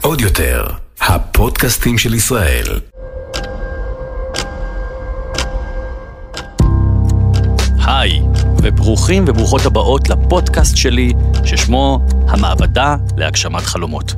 עוד 0.00 0.20
יותר, 0.20 0.66
הפודקאסטים 1.00 1.98
של 1.98 2.14
ישראל. 2.14 2.64
היי, 7.86 8.20
וברוכים 8.62 9.24
וברוכות 9.28 9.66
הבאות 9.66 10.08
לפודקאסט 10.08 10.76
שלי, 10.76 11.12
ששמו 11.44 12.00
המעבדה 12.28 12.96
להגשמת 13.16 13.62
חלומות. 13.62 14.14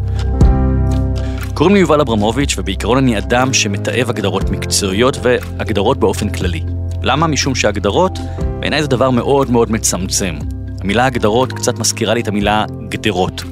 קוראים 1.54 1.74
לי 1.74 1.80
יובל 1.80 2.00
אברמוביץ', 2.00 2.54
ובעיקרון 2.58 2.98
אני 2.98 3.18
אדם 3.18 3.54
שמתעב 3.54 4.10
הגדרות 4.10 4.50
מקצועיות 4.50 5.18
והגדרות 5.22 5.98
באופן 5.98 6.28
כללי. 6.28 6.62
למה? 7.02 7.26
משום 7.26 7.54
שהגדרות, 7.54 8.18
בעיניי 8.60 8.82
זה 8.82 8.88
דבר 8.88 9.10
מאוד 9.10 9.50
מאוד 9.50 9.72
מצמצם. 9.72 10.57
המילה 10.88 11.06
הגדרות 11.06 11.52
קצת 11.52 11.78
מזכירה 11.78 12.14
לי 12.14 12.20
את 12.20 12.28
המילה 12.28 12.64
גדרות. 12.88 13.42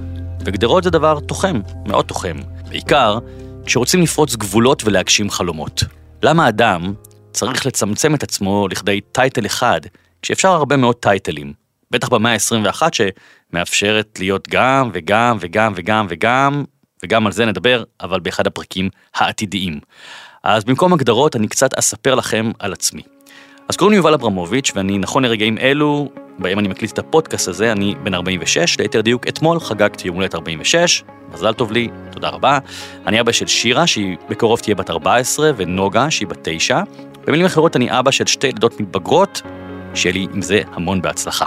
וגדרות 0.45 0.85
זה 0.85 0.91
דבר 0.91 1.21
תוחם, 1.21 1.61
מאוד 1.87 2.05
תוחם. 2.05 2.37
בעיקר 2.69 3.19
כשרוצים 3.67 4.03
לפרוץ 4.03 4.37
גבולות 4.37 4.83
ולהגשים 4.85 5.31
חלומות. 5.31 5.83
למה 6.23 6.49
אדם 6.49 6.95
צריך 7.33 7.67
לצמצם 7.67 8.15
את 8.15 8.23
עצמו 8.23 8.69
לכדי 8.71 9.01
טייטל 9.01 9.47
אחד, 9.47 9.81
כשאפשר 10.23 10.49
הרבה 10.49 10.77
מאוד 10.77 10.97
טייטלים? 10.97 11.53
בטח 11.91 12.09
במאה 12.09 12.33
ה-21 12.33 12.83
שמאפשרת 12.93 14.19
להיות 14.19 14.49
גם 14.49 14.91
וגם 14.93 15.37
וגם 15.41 15.73
וגם 15.77 16.07
וגם, 16.09 16.65
וגם 17.03 17.27
על 17.27 17.33
זה 17.33 17.47
נדבר, 17.47 17.83
אבל 18.01 18.21
באחד 18.21 18.47
הפרקים 18.47 18.91
העתידיים. 19.15 19.81
אז 20.43 20.65
במקום 20.65 20.93
הגדרות 20.93 21.37
אני 21.37 21.49
קצת 21.49 21.75
אספר 21.75 22.15
לכם 22.15 22.51
על 22.59 22.73
עצמי. 22.73 23.03
אז 23.69 23.77
קוראים 23.77 23.91
לי 23.91 23.97
יובל 23.97 24.15
אברמוביץ', 24.15 24.73
ואני 24.75 24.99
נכון 24.99 25.25
לרגעים 25.25 25.59
אלו, 25.59 26.09
בהם 26.39 26.59
אני 26.59 26.69
מקליט 26.69 26.93
את 26.93 26.99
הפודקאסט 26.99 27.49
הזה, 27.49 27.73
אני 27.73 27.95
בן 28.03 28.15
46, 28.15 28.81
ליתר 28.81 29.01
דיוק 29.01 29.29
אתמול 29.29 29.61
חגגתי 29.61 30.09
יום 30.09 30.17
הולדת 30.17 30.35
46, 30.35 31.05
מזל 31.33 31.53
טוב 31.53 31.73
לי, 31.73 31.89
תודה 32.11 32.29
רבה. 32.29 32.59
אני 33.07 33.21
אבא 33.21 33.33
של 33.33 33.47
שירה, 33.47 33.87
שהיא 33.87 34.17
בקרוב 34.29 34.61
תהיה 34.61 34.75
בת 34.75 34.91
14, 34.91 35.51
ונוגה, 35.57 36.11
שהיא 36.11 36.29
בת 36.29 36.39
9. 36.43 36.81
במילים 37.27 37.47
אחרות, 37.47 37.77
אני 37.77 37.99
אבא 37.99 38.11
של 38.11 38.27
שתי 38.27 38.47
ילדות 38.47 38.81
מתבגרות, 38.81 39.43
שיהיה 39.95 40.13
לי 40.13 40.27
עם 40.35 40.43
זה 40.43 40.61
המון 40.73 41.03
בהצלחה. 41.03 41.47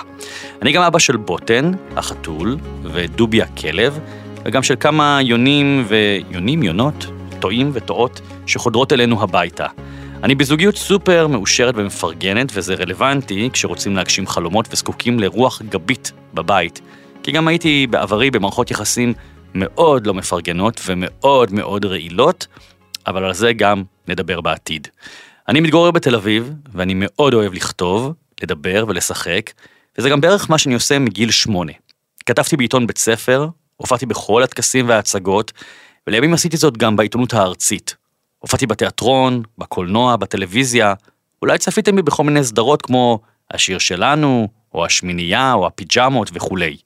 אני 0.61 0.71
גם 0.71 0.83
אבא 0.83 0.99
של 0.99 1.17
בוטן, 1.17 1.71
החתול, 1.95 2.57
ודובי 2.83 3.41
הכלב, 3.41 3.99
וגם 4.45 4.63
של 4.63 4.75
כמה 4.79 5.19
יונים 5.21 5.85
ויונים, 5.87 6.63
יונות, 6.63 7.05
טועים 7.39 7.69
וטועות, 7.73 8.21
שחודרות 8.45 8.93
אלינו 8.93 9.23
הביתה. 9.23 9.65
אני 10.23 10.35
בזוגיות 10.35 10.75
סופר 10.77 11.27
מאושרת 11.27 11.75
ומפרגנת, 11.77 12.51
וזה 12.53 12.73
רלוונטי 12.73 13.49
כשרוצים 13.53 13.95
להגשים 13.95 14.27
חלומות 14.27 14.67
וזקוקים 14.71 15.19
לרוח 15.19 15.61
גבית 15.61 16.11
בבית. 16.33 16.81
כי 17.23 17.31
גם 17.31 17.47
הייתי 17.47 17.87
בעברי 17.87 18.31
במערכות 18.31 18.71
יחסים 18.71 19.13
מאוד 19.55 20.07
לא 20.07 20.13
מפרגנות 20.13 20.81
ומאוד 20.85 21.53
מאוד 21.53 21.85
רעילות, 21.85 22.47
אבל 23.07 23.23
על 23.23 23.33
זה 23.33 23.53
גם 23.53 23.83
נדבר 24.07 24.41
בעתיד. 24.41 24.87
אני 25.47 25.59
מתגורר 25.59 25.91
בתל 25.91 26.15
אביב, 26.15 26.53
ואני 26.73 26.93
מאוד 26.95 27.33
אוהב 27.33 27.53
לכתוב, 27.53 28.13
לדבר 28.41 28.85
ולשחק, 28.87 29.51
וזה 29.97 30.09
גם 30.09 30.21
בערך 30.21 30.49
מה 30.49 30.57
שאני 30.57 30.73
עושה 30.73 30.99
מגיל 30.99 31.31
שמונה. 31.31 31.73
כתבתי 32.25 32.57
בעיתון 32.57 32.87
בית 32.87 32.97
ספר, 32.97 33.47
הופעתי 33.77 34.05
בכל 34.05 34.43
הטקסים 34.43 34.89
וההצגות, 34.89 35.51
ולימים 36.07 36.33
עשיתי 36.33 36.57
זאת 36.57 36.77
גם 36.77 36.95
בעיתונות 36.95 37.33
הארצית. 37.33 37.98
הופעתי 38.39 38.67
בתיאטרון, 38.67 39.43
בקולנוע, 39.57 40.15
בטלוויזיה, 40.15 40.93
אולי 41.41 41.57
צפיתם 41.57 41.95
בי 41.95 42.01
בכל 42.01 42.23
מיני 42.23 42.43
סדרות 42.43 42.81
כמו 42.81 43.19
השיר 43.51 43.77
שלנו, 43.77 44.47
או 44.73 44.85
השמינייה, 44.85 45.53
או 45.53 45.67
הפיג'מות 45.67 46.29
וכולי. 46.33 46.77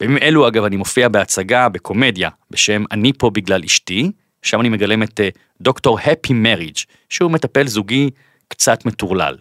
בימים 0.00 0.18
אלו 0.22 0.48
אגב 0.48 0.64
אני 0.64 0.76
מופיע 0.76 1.08
בהצגה 1.08 1.68
בקומדיה 1.68 2.30
בשם 2.50 2.84
אני 2.90 3.12
פה 3.18 3.30
בגלל 3.30 3.64
אשתי, 3.64 4.12
שם 4.42 4.60
אני 4.60 4.68
מגלם 4.68 5.02
את 5.02 5.20
אה, 5.20 5.28
דוקטור 5.60 5.98
הפי 6.00 6.32
מריג' 6.32 6.76
שהוא 7.08 7.30
מטפל 7.30 7.66
זוגי 7.66 8.10
קצת 8.48 8.86
מטורלל. 8.86 9.36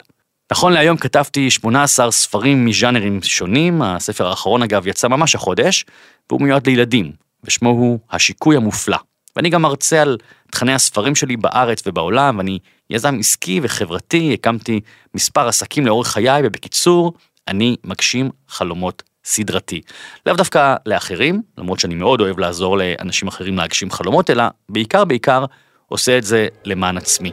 נכון 0.52 0.74
להיום 0.74 0.98
כתבתי 0.98 1.52
18 1.52 2.12
ספרים 2.12 2.66
מז'אנרים 2.66 3.20
שונים, 3.24 3.82
הספר 3.82 4.28
האחרון 4.28 4.64
אגב 4.64 4.88
יצא 4.88 5.08
ממש 5.08 5.36
החודש, 5.36 5.86
והוא 6.30 6.42
מיועד 6.42 6.68
לילדים, 6.68 7.12
ושמו 7.44 7.70
הוא 7.70 8.00
השיקוי 8.12 8.56
המופלא. 8.56 8.98
ואני 9.38 9.50
גם 9.50 9.62
מרצה 9.62 10.02
על 10.02 10.18
תכני 10.52 10.74
הספרים 10.74 11.16
שלי 11.16 11.38
בארץ 11.38 11.84
ובעולם, 11.86 12.38
ואני 12.38 12.60
יזם 12.90 13.18
עסקי 13.20 13.60
וחברתי, 13.64 14.34
הקמתי 14.34 14.80
מספר 15.14 15.48
עסקים 15.48 15.86
לאורך 15.86 16.08
חיי, 16.08 16.42
ובקיצור, 16.44 17.14
אני 17.48 17.76
מגשים 17.84 18.30
חלומות 18.48 19.04
סדרתי. 19.26 19.82
לאו 20.26 20.36
דווקא 20.36 20.76
לאחרים, 20.86 21.42
למרות 21.58 21.80
שאני 21.80 21.96
מאוד 21.96 22.22
אוהב 22.22 22.40
לעזור 22.40 22.78
לאנשים 22.78 23.28
אחרים 23.28 23.58
להגשים 23.58 23.92
חלומות, 23.92 24.30
אלא 24.30 24.44
בעיקר 24.70 25.06
בעיקר 25.06 25.46
עושה 25.88 26.18
את 26.18 26.24
זה 26.24 26.48
למען 26.66 26.98
עצמי. 26.98 27.32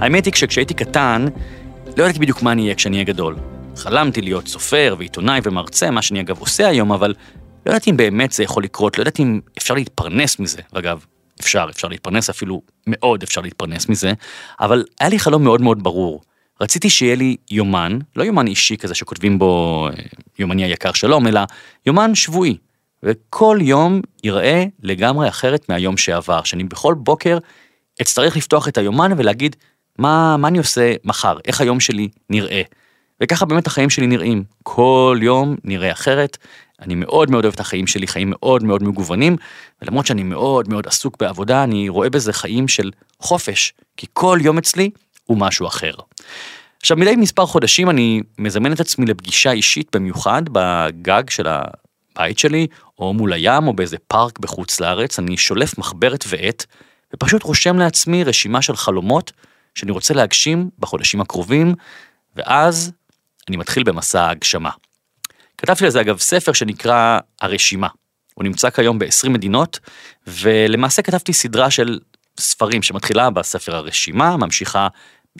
האמת 0.00 0.24
היא 0.24 0.32
כשהייתי 0.32 0.74
קטן, 0.74 1.26
לא 1.96 2.04
ידעתי 2.04 2.18
בדיוק 2.18 2.42
מה 2.42 2.52
אני 2.52 2.62
אהיה 2.62 2.74
כשאני 2.74 2.96
אהיה 2.96 3.04
גדול. 3.04 3.57
חלמתי 3.78 4.20
להיות 4.20 4.48
סופר 4.48 4.94
ועיתונאי 4.98 5.40
ומרצה, 5.42 5.90
מה 5.90 6.02
שאני 6.02 6.20
אגב 6.20 6.38
עושה 6.38 6.68
היום, 6.68 6.92
אבל 6.92 7.14
לא 7.66 7.70
ידעתי 7.70 7.90
אם 7.90 7.96
באמת 7.96 8.32
זה 8.32 8.42
יכול 8.42 8.64
לקרות, 8.64 8.98
לא 8.98 9.02
ידעתי 9.02 9.22
אם 9.22 9.40
אפשר 9.58 9.74
להתפרנס 9.74 10.38
מזה, 10.38 10.62
ואגב, 10.72 11.04
אפשר, 11.40 11.66
אפשר 11.70 11.88
להתפרנס 11.88 12.30
אפילו 12.30 12.62
מאוד 12.86 13.22
אפשר 13.22 13.40
להתפרנס 13.40 13.88
מזה, 13.88 14.12
אבל 14.60 14.84
היה 15.00 15.08
לי 15.08 15.18
חלום 15.18 15.44
מאוד 15.44 15.60
מאוד 15.60 15.82
ברור. 15.82 16.22
רציתי 16.60 16.90
שיהיה 16.90 17.14
לי 17.16 17.36
יומן, 17.50 17.98
לא 18.16 18.24
יומן 18.24 18.46
אישי 18.46 18.76
כזה 18.76 18.94
שכותבים 18.94 19.38
בו 19.38 19.88
אה, 19.88 20.02
יומני 20.38 20.64
היקר 20.64 20.92
שלום, 20.92 21.26
אלא 21.26 21.40
יומן 21.86 22.14
שבועי. 22.14 22.56
וכל 23.02 23.58
יום 23.60 24.00
ייראה 24.24 24.64
לגמרי 24.82 25.28
אחרת 25.28 25.68
מהיום 25.68 25.96
שעבר, 25.96 26.42
שאני 26.42 26.64
בכל 26.64 26.94
בוקר 26.94 27.38
אצטרך 28.02 28.36
לפתוח 28.36 28.68
את 28.68 28.78
היומן 28.78 29.12
ולהגיד 29.16 29.56
מה, 29.98 30.36
מה 30.36 30.48
אני 30.48 30.58
עושה 30.58 30.94
מחר, 31.04 31.38
איך 31.44 31.60
היום 31.60 31.80
שלי 31.80 32.08
נראה. 32.30 32.62
וככה 33.20 33.46
באמת 33.46 33.66
החיים 33.66 33.90
שלי 33.90 34.06
נראים, 34.06 34.44
כל 34.62 35.18
יום 35.22 35.56
נראה 35.64 35.92
אחרת. 35.92 36.36
אני 36.80 36.94
מאוד 36.94 37.30
מאוד 37.30 37.44
אוהב 37.44 37.54
את 37.54 37.60
החיים 37.60 37.86
שלי, 37.86 38.06
חיים 38.06 38.30
מאוד 38.30 38.62
מאוד 38.62 38.82
מגוונים, 38.82 39.36
ולמרות 39.82 40.06
שאני 40.06 40.22
מאוד 40.22 40.68
מאוד 40.68 40.86
עסוק 40.86 41.16
בעבודה, 41.20 41.64
אני 41.64 41.88
רואה 41.88 42.10
בזה 42.10 42.32
חיים 42.32 42.68
של 42.68 42.90
חופש, 43.20 43.72
כי 43.96 44.06
כל 44.12 44.38
יום 44.42 44.58
אצלי 44.58 44.90
הוא 45.24 45.38
משהו 45.38 45.66
אחר. 45.66 45.92
עכשיו, 46.80 46.96
מדי 46.96 47.16
מספר 47.16 47.46
חודשים 47.46 47.90
אני 47.90 48.22
מזמן 48.38 48.72
את 48.72 48.80
עצמי 48.80 49.06
לפגישה 49.06 49.52
אישית 49.52 49.96
במיוחד 49.96 50.42
בגג 50.52 51.30
של 51.30 51.46
הבית 51.48 52.38
שלי, 52.38 52.66
או 52.98 53.14
מול 53.14 53.32
הים, 53.32 53.66
או 53.66 53.72
באיזה 53.72 53.96
פארק 54.08 54.38
בחוץ 54.38 54.80
לארץ, 54.80 55.18
אני 55.18 55.36
שולף 55.36 55.78
מחברת 55.78 56.24
ועט, 56.28 56.64
ופשוט 57.14 57.42
רושם 57.42 57.78
לעצמי 57.78 58.24
רשימה 58.24 58.62
של 58.62 58.76
חלומות 58.76 59.32
שאני 59.74 59.92
רוצה 59.92 60.14
להגשים 60.14 60.70
בחודשים 60.78 61.20
הקרובים, 61.20 61.74
ואז 62.36 62.92
אני 63.48 63.56
מתחיל 63.56 63.82
במסע 63.82 64.22
ההגשמה. 64.22 64.70
כתבתי 65.58 65.84
לזה 65.84 66.00
אגב 66.00 66.18
ספר 66.18 66.52
שנקרא 66.52 67.18
הרשימה. 67.42 67.88
הוא 68.34 68.44
נמצא 68.44 68.70
כיום 68.70 68.98
ב-20 68.98 69.28
מדינות, 69.28 69.78
ולמעשה 70.26 71.02
כתבתי 71.02 71.32
סדרה 71.32 71.70
של 71.70 71.98
ספרים 72.40 72.82
שמתחילה 72.82 73.30
בספר 73.30 73.76
הרשימה, 73.76 74.36
ממשיכה 74.36 74.88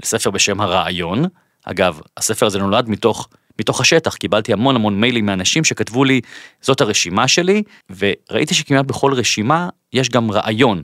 לספר 0.03 0.31
בשם 0.31 0.61
הרעיון. 0.61 1.25
אגב, 1.65 2.01
הספר 2.17 2.47
הזה 2.47 2.59
נולד 2.59 2.89
מתוך, 2.89 3.29
מתוך 3.59 3.81
השטח, 3.81 4.15
קיבלתי 4.15 4.53
המון 4.53 4.77
המון 4.77 5.01
מיילים 5.01 5.27
מאנשים 5.27 5.65
שכתבו 5.65 6.05
לי, 6.05 6.21
זאת 6.61 6.81
הרשימה 6.81 7.29
שלי, 7.29 7.63
וראיתי 7.99 8.55
שכמעט 8.55 8.85
בכל 8.85 9.13
רשימה 9.13 9.69
יש 9.93 10.09
גם 10.09 10.31
רעיון. 10.31 10.83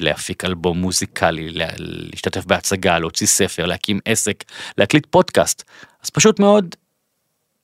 להפיק 0.00 0.44
אלבום 0.44 0.78
מוזיקלי, 0.78 1.48
להשתתף 1.78 2.44
בהצגה, 2.44 2.98
להוציא 2.98 3.26
ספר, 3.26 3.66
להקים 3.66 4.00
עסק, 4.04 4.44
להקליט 4.78 5.06
פודקאסט. 5.10 5.62
אז 6.04 6.10
פשוט 6.10 6.40
מאוד 6.40 6.74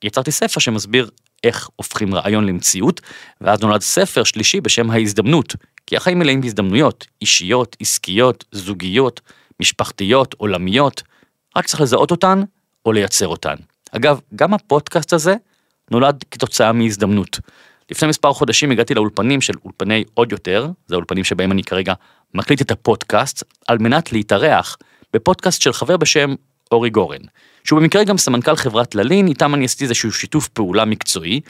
יצרתי 0.05 0.32
ספר 0.32 0.61
שמסביר 0.61 1.11
איך 1.44 1.69
הופכים 1.76 2.14
רעיון 2.14 2.47
למציאות, 2.47 3.00
ואז 3.41 3.61
נולד 3.61 3.81
ספר 3.81 4.25
שלישי 4.25 4.61
בשם 4.61 4.91
ההזדמנות, 4.91 5.55
כי 5.87 5.97
החיים 5.97 6.19
מלאים 6.19 6.41
בהזדמנויות, 6.41 7.06
אישיות, 7.20 7.76
עסקיות, 7.81 8.44
זוגיות, 8.53 9.20
משפחתיות, 9.61 10.35
עולמיות, 10.38 11.03
רק 11.56 11.67
צריך 11.67 11.81
לזהות 11.81 12.11
אותן 12.11 12.43
או 12.87 12.93
לייצר 12.93 13.29
אותן. 13.29 13.55
אגב, 13.91 14.20
גם 14.35 14.55
הפודקאסט 14.55 15.12
הזה 15.12 15.35
נולד 15.91 16.25
כתוצאה 16.31 16.73
מהזדמנות. 16.73 17.41
לפני 17.91 18.09
מספר 18.09 18.33
חודשים 18.33 18.71
הגעתי 18.71 18.95
לאולפנים 18.95 19.41
של 19.41 19.53
אולפני 19.65 20.05
עוד 20.15 20.33
יותר, 20.33 20.69
זה 20.87 20.95
האולפנים 20.95 21.25
שבהם 21.25 21.53
אני 21.53 21.63
כרגע 21.63 21.95
מקליט 22.35 22.63
את 22.63 22.71
הפודקאסט, 22.71 23.43
על 23.69 23.79
מנת 23.79 24.13
להתארח 24.13 24.77
בפודקאסט 25.13 25.63
של 25.63 25.73
חבר 25.73 25.97
בשם 25.97 26.35
אורי 26.73 26.91
גורן, 26.91 27.21
שהוא 27.65 27.81
במקרה 27.81 28.05
גם 28.05 28.19
סמנכ"ל 28.19 28.57
חברת 28.57 28.95
ללין, 28.95 29.27
איתם 29.27 29.55
אני 29.55 29.65
עשיתי 29.65 29.85
איזשהו 29.85 30.13
שיתוף 30.13 30.49
פעולה 30.49 30.85
מקצועי, 30.85 31.41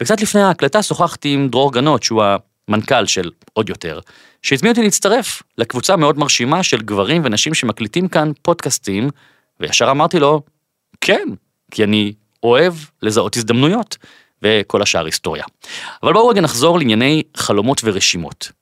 וקצת 0.00 0.20
לפני 0.20 0.40
ההקלטה 0.40 0.82
שוחחתי 0.82 1.34
עם 1.34 1.48
דרור 1.48 1.72
גנות, 1.72 2.02
שהוא 2.02 2.22
המנכ"ל 2.68 3.06
של 3.06 3.30
עוד 3.52 3.68
יותר, 3.68 4.00
שהזמין 4.42 4.70
אותי 4.70 4.82
להצטרף 4.82 5.42
לקבוצה 5.58 5.96
מאוד 5.96 6.18
מרשימה 6.18 6.62
של 6.62 6.82
גברים 6.82 7.22
ונשים 7.24 7.54
שמקליטים 7.54 8.08
כאן 8.08 8.32
פודקאסטים, 8.42 9.10
וישר 9.60 9.90
אמרתי 9.90 10.18
לו, 10.18 10.42
כן, 11.00 11.28
כי 11.70 11.84
אני 11.84 12.12
אוהב 12.42 12.74
לזהות 13.02 13.36
הזדמנויות, 13.36 13.96
וכל 14.42 14.82
השאר 14.82 15.04
היסטוריה. 15.04 15.44
אבל 16.02 16.12
בואו 16.12 16.28
רגע 16.28 16.40
נחזור 16.40 16.78
לענייני 16.78 17.22
חלומות 17.36 17.80
ורשימות. 17.84 18.52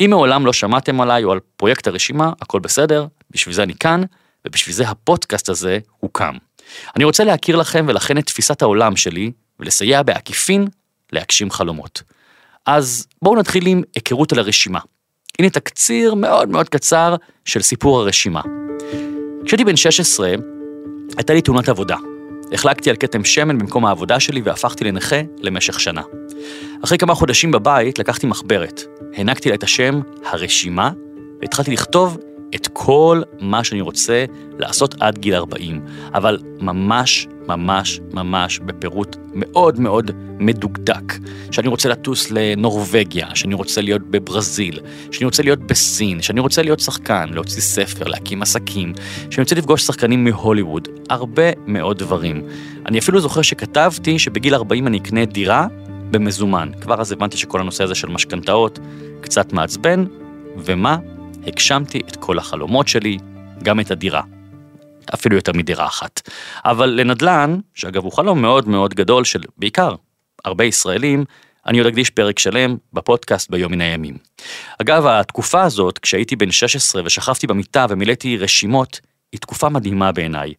אם 0.00 0.10
מעולם 0.10 0.46
לא 0.46 0.52
שמעתם 0.52 1.00
עליי 1.00 1.24
או 1.24 1.32
על 1.32 1.40
פרויקט 1.56 1.86
הרשימה, 1.86 2.32
הכל 2.42 2.60
בסדר, 2.60 3.06
בשביל 3.30 3.54
זה 3.54 3.62
אני 3.62 3.74
כאן, 3.74 4.02
ובשביל 4.46 4.74
זה 4.74 4.88
הפודקאסט 4.88 5.48
הזה 5.48 5.78
הוקם. 6.00 6.34
אני 6.96 7.04
רוצה 7.04 7.24
להכיר 7.24 7.56
לכם 7.56 7.84
ולכן 7.88 8.18
את 8.18 8.26
תפיסת 8.26 8.62
העולם 8.62 8.96
שלי, 8.96 9.32
ולסייע 9.60 10.02
בעקיפין 10.02 10.66
להגשים 11.12 11.50
חלומות. 11.50 12.02
אז 12.66 13.06
בואו 13.22 13.36
נתחיל 13.36 13.66
עם 13.66 13.82
היכרות 13.94 14.32
על 14.32 14.38
הרשימה. 14.38 14.80
הנה 15.38 15.50
תקציר 15.50 16.14
מאוד 16.14 16.48
מאוד 16.48 16.68
קצר 16.68 17.16
של 17.44 17.62
סיפור 17.62 18.00
הרשימה. 18.00 18.40
כשהייתי 19.44 19.64
בן 19.64 19.76
16, 19.76 20.34
הייתה 21.16 21.32
לי 21.34 21.42
תאונת 21.42 21.68
עבודה. 21.68 21.96
החלקתי 22.52 22.90
על 22.90 22.96
כתם 22.96 23.24
שמן 23.24 23.58
במקום 23.58 23.86
העבודה 23.86 24.20
שלי 24.20 24.40
והפכתי 24.40 24.84
לנכה 24.84 25.16
למשך 25.40 25.80
שנה. 25.80 26.02
אחרי 26.84 26.98
כמה 26.98 27.14
חודשים 27.14 27.50
בבית 27.50 27.98
לקחתי 27.98 28.26
מחברת, 28.26 28.82
הענקתי 29.14 29.48
לה 29.48 29.54
את 29.54 29.62
השם 29.62 30.00
הרשימה, 30.24 30.90
והתחלתי 31.40 31.70
לכתוב 31.70 32.18
את 32.56 32.68
כל 32.72 33.22
מה 33.40 33.64
שאני 33.64 33.80
רוצה 33.80 34.24
לעשות 34.58 34.94
עד 35.00 35.18
גיל 35.18 35.34
40, 35.34 35.80
אבל 36.14 36.38
ממש 36.60 37.26
ממש 37.48 38.00
ממש 38.12 38.58
בפירוט 38.58 39.16
מאוד 39.34 39.80
מאוד 39.80 40.10
מדוקדק. 40.38 41.12
שאני 41.50 41.68
רוצה 41.68 41.88
לטוס 41.88 42.30
לנורבגיה, 42.30 43.26
שאני 43.34 43.54
רוצה 43.54 43.80
להיות 43.80 44.02
בברזיל, 44.02 44.80
שאני 45.10 45.24
רוצה 45.24 45.42
להיות 45.42 45.58
בסין, 45.58 46.22
שאני 46.22 46.40
רוצה 46.40 46.62
להיות 46.62 46.80
שחקן, 46.80 47.28
להוציא 47.32 47.60
ספר, 47.60 48.08
להקים 48.08 48.42
עסקים, 48.42 48.92
שאני 49.30 49.42
רוצה 49.42 49.54
לפגוש 49.54 49.82
שחקנים 49.82 50.24
מהוליווד, 50.24 50.88
הרבה 51.08 51.50
מאוד 51.66 51.98
דברים. 51.98 52.42
אני 52.86 52.98
אפילו 52.98 53.20
זוכר 53.20 53.42
שכתבתי 53.42 54.18
שבגיל 54.18 54.54
40 54.54 54.86
אני 54.86 54.98
אקנה 54.98 55.24
דירה 55.24 55.66
במזומן. 56.10 56.70
כבר 56.80 57.00
אז 57.00 57.12
הבנתי 57.12 57.36
שכל 57.36 57.60
הנושא 57.60 57.84
הזה 57.84 57.94
של 57.94 58.08
משכנתאות 58.08 58.78
קצת 59.20 59.52
מעצבן, 59.52 60.04
ומה? 60.56 60.96
הגשמתי 61.46 62.00
את 62.08 62.16
כל 62.16 62.38
החלומות 62.38 62.88
שלי, 62.88 63.18
גם 63.62 63.80
את 63.80 63.90
הדירה. 63.90 64.22
אפילו 65.14 65.36
יותר 65.36 65.52
מדירה 65.52 65.86
אחת. 65.86 66.30
אבל 66.64 66.86
לנדל"ן, 66.86 67.58
שאגב 67.74 68.04
הוא 68.04 68.12
חלום 68.12 68.42
מאוד 68.42 68.68
מאוד 68.68 68.94
גדול 68.94 69.24
של 69.24 69.40
בעיקר 69.56 69.94
הרבה 70.44 70.64
ישראלים, 70.64 71.24
אני 71.66 71.78
עוד 71.78 71.86
אקדיש 71.86 72.10
פרק 72.10 72.38
שלם 72.38 72.76
בפודקאסט 72.92 73.50
ביום 73.50 73.72
מן 73.72 73.80
הימים. 73.80 74.16
אגב, 74.82 75.06
התקופה 75.06 75.62
הזאת, 75.62 75.98
כשהייתי 75.98 76.36
בן 76.36 76.50
16 76.50 77.02
ושכבתי 77.04 77.46
במיטה 77.46 77.86
ומילאתי 77.88 78.36
רשימות, 78.36 79.00
היא 79.32 79.40
תקופה 79.40 79.68
מדהימה 79.68 80.12
בעיניי. 80.12 80.54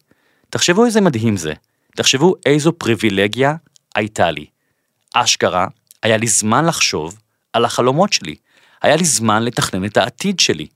תחשבו 0.50 0.84
איזה 0.84 1.00
מדהים 1.00 1.36
זה. 1.36 1.52
תחשבו 1.96 2.34
איזו 2.46 2.72
פריבילגיה 2.72 3.54
הייתה 3.94 4.30
לי. 4.30 4.46
אשכרה, 5.14 5.66
היה 6.02 6.16
לי 6.16 6.26
זמן 6.26 6.64
לחשוב 6.64 7.18
על 7.52 7.64
החלומות 7.64 8.12
שלי. 8.12 8.34
היה 8.82 8.96
לי 8.96 9.04
זמן 9.04 9.42
לתכנן 9.42 9.84
את 9.84 9.96
העתיד 9.96 10.40
שלי. 10.40 10.66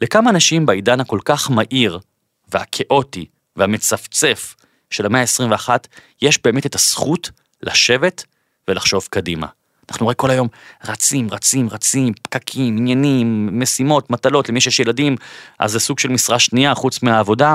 לכמה 0.00 0.30
אנשים 0.30 0.66
בעידן 0.66 1.00
הכל 1.00 1.18
כך 1.24 1.50
מהיר 1.50 1.98
והכאוטי 2.48 3.26
והמצפצף 3.56 4.54
של 4.90 5.06
המאה 5.06 5.20
ה-21, 5.20 5.68
יש 6.22 6.38
באמת 6.44 6.66
את 6.66 6.74
הזכות 6.74 7.30
לשבת 7.62 8.24
ולחשוב 8.68 9.06
קדימה. 9.10 9.46
אנחנו 9.90 10.04
רואים 10.04 10.16
כל 10.16 10.30
היום 10.30 10.48
רצים, 10.84 11.28
רצים, 11.30 11.68
רצים, 11.70 12.12
פקקים, 12.22 12.76
עניינים, 12.76 13.48
משימות, 13.60 14.10
מטלות, 14.10 14.48
למי 14.48 14.60
שיש 14.60 14.80
ילדים, 14.80 15.16
אז 15.58 15.72
זה 15.72 15.80
סוג 15.80 15.98
של 15.98 16.08
משרה 16.08 16.38
שנייה 16.38 16.74
חוץ 16.74 17.02
מהעבודה. 17.02 17.54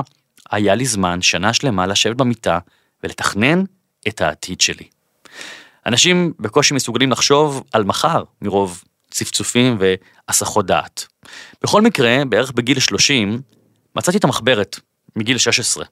היה 0.52 0.76
לי 0.76 0.86
זמן, 0.86 1.22
שנה 1.22 1.54
שלמה, 1.54 1.88
לשבת 1.88 2.16
במיטה 2.16 2.60
ולתכנן 3.04 3.64
את 4.08 4.22
העתיד 4.22 4.62
שלי. 4.62 4.88
אנשים 5.86 6.34
בקושי 6.40 6.74
מסוגלים 6.74 7.12
לחשוב 7.12 7.64
על 7.72 7.84
מחר 7.84 8.24
מרוב 8.42 8.84
צפצופים 9.10 9.78
והסחות 9.80 10.66
דעת. 10.66 11.08
בכל 11.64 11.82
מקרה, 11.82 12.26
בערך 12.30 12.52
בגיל 12.52 12.80
30, 12.80 13.42
מצאתי 13.96 14.18
את 14.18 14.24
המחברת, 14.24 14.80
מגיל 15.16 15.38
16, 15.38 15.86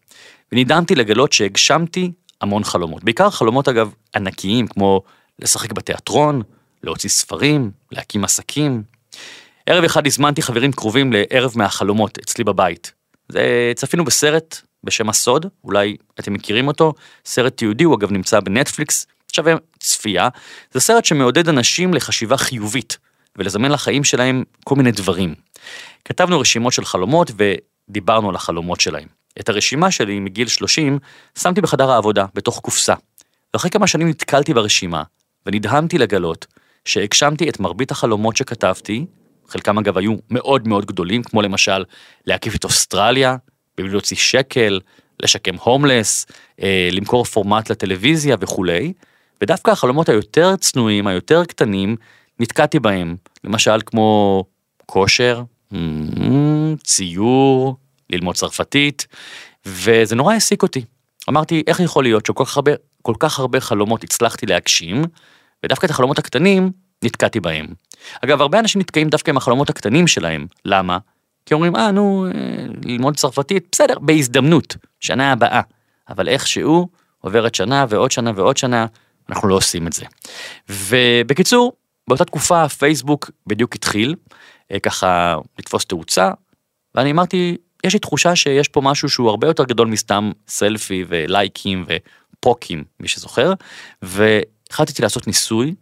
ונדהמתי 0.51 0.95
לגלות 0.95 1.33
שהגשמתי 1.33 2.11
המון 2.41 2.63
חלומות. 2.63 3.03
בעיקר 3.03 3.29
חלומות 3.29 3.67
אגב 3.67 3.93
ענקיים, 4.15 4.67
כמו 4.67 5.01
לשחק 5.39 5.71
בתיאטרון, 5.71 6.41
להוציא 6.83 7.09
ספרים, 7.09 7.71
להקים 7.91 8.23
עסקים. 8.23 8.83
ערב 9.65 9.83
אחד 9.83 10.07
הזמנתי 10.07 10.41
חברים 10.41 10.71
קרובים 10.71 11.13
לערב 11.13 11.53
מהחלומות 11.55 12.17
אצלי 12.17 12.43
בבית. 12.43 12.93
זה 13.29 13.71
צפינו 13.75 14.05
בסרט 14.05 14.61
בשם 14.83 15.09
הסוד, 15.09 15.45
אולי 15.63 15.97
אתם 16.19 16.33
מכירים 16.33 16.67
אותו, 16.67 16.93
סרט 17.25 17.57
תיעודי, 17.57 17.83
הוא 17.83 17.95
אגב 17.95 18.11
נמצא 18.11 18.39
בנטפליקס, 18.39 19.07
שווה 19.33 19.53
צפייה. 19.79 20.29
זה 20.71 20.79
סרט 20.79 21.05
שמעודד 21.05 21.49
אנשים 21.49 21.93
לחשיבה 21.93 22.37
חיובית, 22.37 22.97
ולזמן 23.37 23.71
לחיים 23.71 24.03
שלהם 24.03 24.43
כל 24.63 24.75
מיני 24.75 24.91
דברים. 24.91 25.35
כתבנו 26.05 26.39
רשימות 26.39 26.73
של 26.73 26.85
חלומות 26.85 27.31
ודיברנו 27.37 28.29
על 28.29 28.35
החלומות 28.35 28.79
שלהם. 28.79 29.07
את 29.39 29.49
הרשימה 29.49 29.91
שלי 29.91 30.19
מגיל 30.19 30.47
30 30.47 30.99
שמתי 31.39 31.61
בחדר 31.61 31.91
העבודה, 31.91 32.25
בתוך 32.33 32.59
קופסה. 32.59 32.93
ואחרי 33.53 33.71
כמה 33.71 33.87
שנים 33.87 34.09
נתקלתי 34.09 34.53
ברשימה, 34.53 35.03
ונדהמתי 35.45 35.97
לגלות 35.97 36.45
שהגשמתי 36.85 37.49
את 37.49 37.59
מרבית 37.59 37.91
החלומות 37.91 38.37
שכתבתי, 38.37 39.05
חלקם 39.47 39.77
אגב 39.77 39.97
היו 39.97 40.15
מאוד 40.29 40.67
מאוד 40.67 40.85
גדולים, 40.85 41.23
כמו 41.23 41.41
למשל 41.41 41.83
להקיף 42.25 42.55
את 42.55 42.63
אוסטרליה, 42.63 43.35
בלי 43.77 43.89
להוציא 43.89 44.17
שקל, 44.17 44.79
לשקם 45.23 45.55
הומלס, 45.55 46.25
אה, 46.61 46.89
למכור 46.91 47.23
פורמט 47.25 47.71
לטלוויזיה 47.71 48.35
וכולי, 48.39 48.93
ודווקא 49.41 49.71
החלומות 49.71 50.09
היותר 50.09 50.55
צנועים, 50.55 51.07
היותר 51.07 51.45
קטנים, 51.45 51.95
נתקעתי 52.39 52.79
בהם, 52.79 53.15
למשל 53.43 53.79
כמו 53.85 54.43
כושר, 54.85 55.41
ציור, 56.83 57.75
ללמוד 58.09 58.35
צרפתית, 58.35 59.07
וזה 59.65 60.15
נורא 60.15 60.33
העסיק 60.33 60.63
אותי. 60.63 60.85
אמרתי, 61.29 61.63
איך 61.67 61.79
יכול 61.79 62.03
להיות 62.03 62.25
שכל 62.25 62.45
כך 62.45 62.57
הרבה, 62.57 62.71
כל 63.01 63.13
כך 63.19 63.39
הרבה 63.39 63.59
חלומות 63.59 64.03
הצלחתי 64.03 64.45
להגשים, 64.45 65.03
ודווקא 65.63 65.85
את 65.85 65.91
החלומות 65.91 66.19
הקטנים 66.19 66.71
נתקעתי 67.03 67.39
בהם. 67.39 67.65
אגב, 68.25 68.41
הרבה 68.41 68.59
אנשים 68.59 68.81
נתקעים 68.81 69.09
דווקא 69.09 69.31
עם 69.31 69.37
החלומות 69.37 69.69
הקטנים 69.69 70.07
שלהם, 70.07 70.47
למה? 70.65 70.97
כי 71.45 71.53
אומרים, 71.53 71.75
אה, 71.75 71.91
נו, 71.91 72.25
ללמוד 72.85 73.15
צרפתית, 73.17 73.67
בסדר, 73.71 73.99
בהזדמנות, 73.99 74.75
שנה 74.99 75.31
הבאה. 75.31 75.61
אבל 76.09 76.27
איכשהו 76.27 76.87
עוברת 77.21 77.55
שנה 77.55 77.85
ועוד 77.89 78.11
שנה 78.11 78.31
ועוד 78.35 78.57
שנה, 78.57 78.85
אנחנו 79.29 79.47
לא 79.47 79.55
עושים 79.55 79.87
את 79.87 79.93
זה. 79.93 80.05
ובקיצור, 80.69 81.73
באותה 82.09 82.25
תקופה 82.25 82.69
פייסבוק 82.69 83.31
בדיוק 83.47 83.75
התחיל, 83.75 84.15
אה, 84.71 84.79
ככה 84.79 85.35
לתפוס 85.59 85.85
תאוצה, 85.85 86.31
ואני 86.95 87.11
אמרתי, 87.11 87.57
יש 87.85 87.93
לי 87.93 87.99
תחושה 87.99 88.35
שיש 88.35 88.67
פה 88.67 88.81
משהו 88.81 89.09
שהוא 89.09 89.29
הרבה 89.29 89.47
יותר 89.47 89.63
גדול 89.63 89.87
מסתם 89.87 90.31
סלפי 90.47 91.05
ולייקים 91.07 91.85
ופוקים, 91.87 92.83
מי 92.99 93.07
שזוכר, 93.07 93.53
והחלטתי 94.01 95.01
לעשות 95.01 95.27
ניסוי 95.27 95.75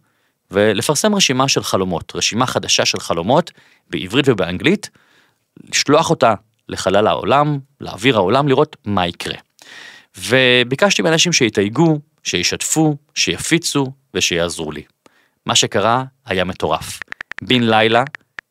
ולפרסם 0.52 1.16
רשימה 1.16 1.48
של 1.48 1.64
חלומות, 1.64 2.16
רשימה 2.16 2.46
חדשה 2.46 2.86
של 2.86 3.00
חלומות 3.00 3.52
בעברית 3.90 4.26
ובאנגלית, 4.30 4.90
לשלוח 5.70 6.10
אותה 6.10 6.34
לחלל 6.70 7.08
העולם, 7.08 7.60
לאוויר 7.82 8.18
העולם, 8.18 8.48
לראות 8.48 8.76
מה 8.86 9.08
יקרה. 9.08 9.36
וביקשתי 10.18 11.02
מאנשים 11.02 11.34
שיתייגו, 11.34 12.00
שישתפו, 12.24 12.98
שיפיצו 13.16 13.92
ושיעזרו 14.14 14.72
לי. 14.72 14.84
מה 15.48 15.56
שקרה 15.56 16.04
היה 16.26 16.44
מטורף. 16.44 17.00
בן 17.42 17.64
לילה 17.64 18.04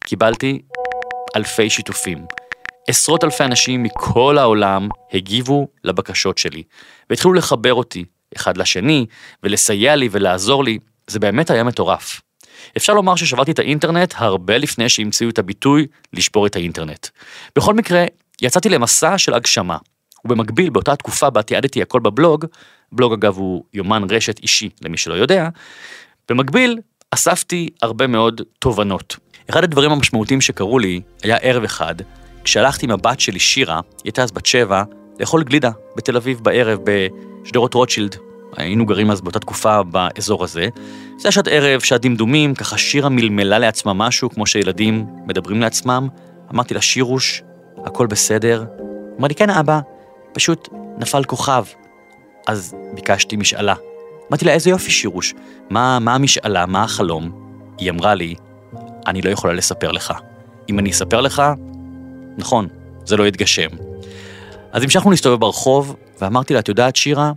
קיבלתי 0.05 0.63
אלפי 1.37 1.71
שיתופים. 1.71 2.19
עשרות 2.89 3.25
אלפי 3.25 3.45
אנשים 3.45 3.83
מכל 3.83 4.39
העולם 4.39 4.89
הגיבו 5.13 5.69
לבקשות 5.85 6.39
שלי, 6.39 6.63
והתחילו 7.11 7.35
לחבר 7.35 7.75
אותי 7.75 8.05
אחד 8.37 8.57
לשני, 8.57 9.07
ולסייע 9.43 9.97
לי 9.97 10.09
ולעזור 10.13 10.65
לי, 10.65 10.79
זה 11.07 11.19
באמת 11.19 11.51
היה 11.51 11.65
מטורף. 11.65 12.21
אפשר 12.77 12.95
לומר 12.95 13.17
ששברתי 13.17 13.51
את 13.51 13.59
האינטרנט 13.59 14.15
הרבה 14.17 14.59
לפני 14.59 14.89
שהמציאו 14.89 15.31
את 15.31 15.39
הביטוי 15.39 15.87
לשבור 16.13 16.47
את 16.47 16.57
האינטרנט. 16.57 17.09
בכל 17.57 17.75
מקרה, 17.75 18.05
יצאתי 18.43 18.69
למסע 18.69 19.19
של 19.19 19.35
הגשמה, 19.35 19.77
ובמקביל 20.25 20.71
באותה 20.71 20.97
תקופה 20.97 21.31
בה 21.31 21.43
תיעדתי 21.43 21.83
הכל 21.83 22.01
בבלוג, 22.01 22.45
בלוג 22.93 23.13
אגב 23.13 23.37
הוא 23.37 23.65
יומן 23.75 24.03
רשת 24.11 24.39
אישי 24.39 24.69
למי 24.83 24.97
שלא 24.97 25.15
יודע, 25.15 25.49
במקביל 26.29 26.79
אספתי 27.11 27.69
הרבה 27.83 28.07
מאוד 28.07 28.41
תובנות. 28.59 29.17
אחד 29.51 29.65
הדברים 29.65 29.93
המשמעותיים 29.93 30.41
שקרו 30.41 30.79
לי 30.79 31.01
היה 31.23 31.37
ערב 31.37 31.65
אחד, 31.65 31.95
כשהלכתי 32.45 32.87
עם 32.87 32.93
הבת 32.93 33.21
שלי 33.21 33.39
שירה, 33.39 33.75
היא 33.75 33.83
הייתה 34.05 34.23
אז 34.23 34.33
בת 34.33 34.47
שבע, 34.47 34.83
לאכול 35.21 35.43
גלידה 35.43 35.71
בתל 35.97 36.17
אביב 36.17 36.41
בערב 36.43 36.81
בשדרות 36.85 37.75
רוטשילד. 37.75 38.17
היינו 38.57 38.87
גרים 38.87 39.11
אז 39.11 39.21
באותה 39.21 39.39
תקופה 39.39 39.83
באזור 39.83 40.45
הזה. 40.45 40.69
זה 41.19 41.29
היה 41.29 41.33
שעת 41.33 41.49
ערב, 41.49 41.81
שעת 41.81 42.01
דמדומים, 42.01 42.55
ככה 42.55 42.79
שירה 42.79 43.09
מלמלה 43.09 43.59
לעצמה 43.59 43.93
משהו, 43.93 44.31
כמו 44.31 44.47
שילדים 44.47 45.07
מדברים 45.27 45.61
לעצמם. 45.61 46.09
אמרתי 46.55 46.75
לה, 46.75 46.81
שירוש, 46.81 47.43
הכל 47.85 48.07
בסדר? 48.07 48.65
אמר 49.19 49.29
לי, 49.29 49.35
כן, 49.35 49.51
אבא, 49.51 49.81
פשוט 50.33 50.69
נפל 50.99 51.25
כוכב. 51.25 51.65
אז 52.47 52.75
ביקשתי 52.95 53.37
משאלה. 53.37 53.75
אמרתי 54.31 54.45
לה, 54.45 54.53
איזה 54.53 54.71
יופי 54.71 54.91
שירוש, 54.91 55.35
מה, 55.71 55.99
מה 55.99 56.15
המשאלה, 56.15 56.67
מה 56.67 56.83
החלום? 56.83 57.33
היא 57.79 57.91
אמרה 57.91 58.15
לי, 58.15 58.35
אני 59.07 59.23
לא 59.23 59.31
יכולה 59.31 59.53
לספר 59.53 59.93
לך. 59.93 60.13
אם 60.69 60.79
אני 60.79 60.91
אספר 60.91 61.21
לך, 61.21 61.43
נכון, 62.39 62.69
זה 63.05 63.17
לא 63.17 63.27
יתגשם. 63.27 63.69
אז 64.73 64.83
המשכנו 64.83 65.11
להסתובב 65.11 65.41
ברחוב, 65.41 65.97
ואמרתי 66.21 66.55
לה, 66.55 66.61
את 66.61 66.69
יודעת, 66.69 66.97
שירה, 66.97 67.33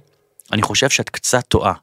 אני 0.52 0.62
חושב 0.62 0.90
שאת 0.90 1.10
קצת 1.10 1.46
טועה. 1.48 1.74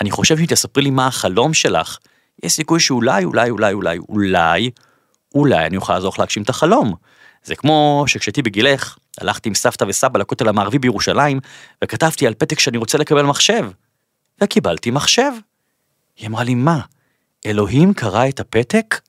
אני 0.00 0.10
חושב 0.10 0.38
שאם 0.38 0.46
תספרי 0.46 0.82
לי 0.82 0.90
מה 0.90 1.06
החלום 1.06 1.54
שלך, 1.54 1.98
יש 2.42 2.52
סיכוי 2.52 2.80
שאולי, 2.80 3.24
אולי, 3.24 3.50
אולי, 3.50 3.72
אולי, 3.72 3.98
אולי, 4.08 4.70
אולי 5.34 5.66
אני 5.66 5.76
אוכל 5.76 5.94
לעזור 5.94 6.12
לך 6.12 6.18
להגשים 6.18 6.42
את 6.42 6.48
החלום. 6.48 6.94
זה 7.44 7.56
כמו 7.56 8.04
שכשהייתי 8.06 8.42
בגילך, 8.42 8.96
הלכתי 9.20 9.48
עם 9.48 9.54
סבתא 9.54 9.84
וסבא 9.88 10.18
לכותל 10.18 10.48
המערבי 10.48 10.78
בירושלים, 10.78 11.40
וכתבתי 11.84 12.26
על 12.26 12.34
פתק 12.34 12.58
שאני 12.58 12.78
רוצה 12.78 12.98
לקבל 12.98 13.22
מחשב. 13.22 13.70
וקיבלתי 14.40 14.90
מחשב. 14.90 15.32
היא 16.16 16.28
אמרה 16.28 16.44
לי, 16.44 16.54
מה, 16.54 16.80
אלוהים 17.46 17.94
קרא 17.94 18.28
את 18.28 18.40
הפתק? 18.40 19.00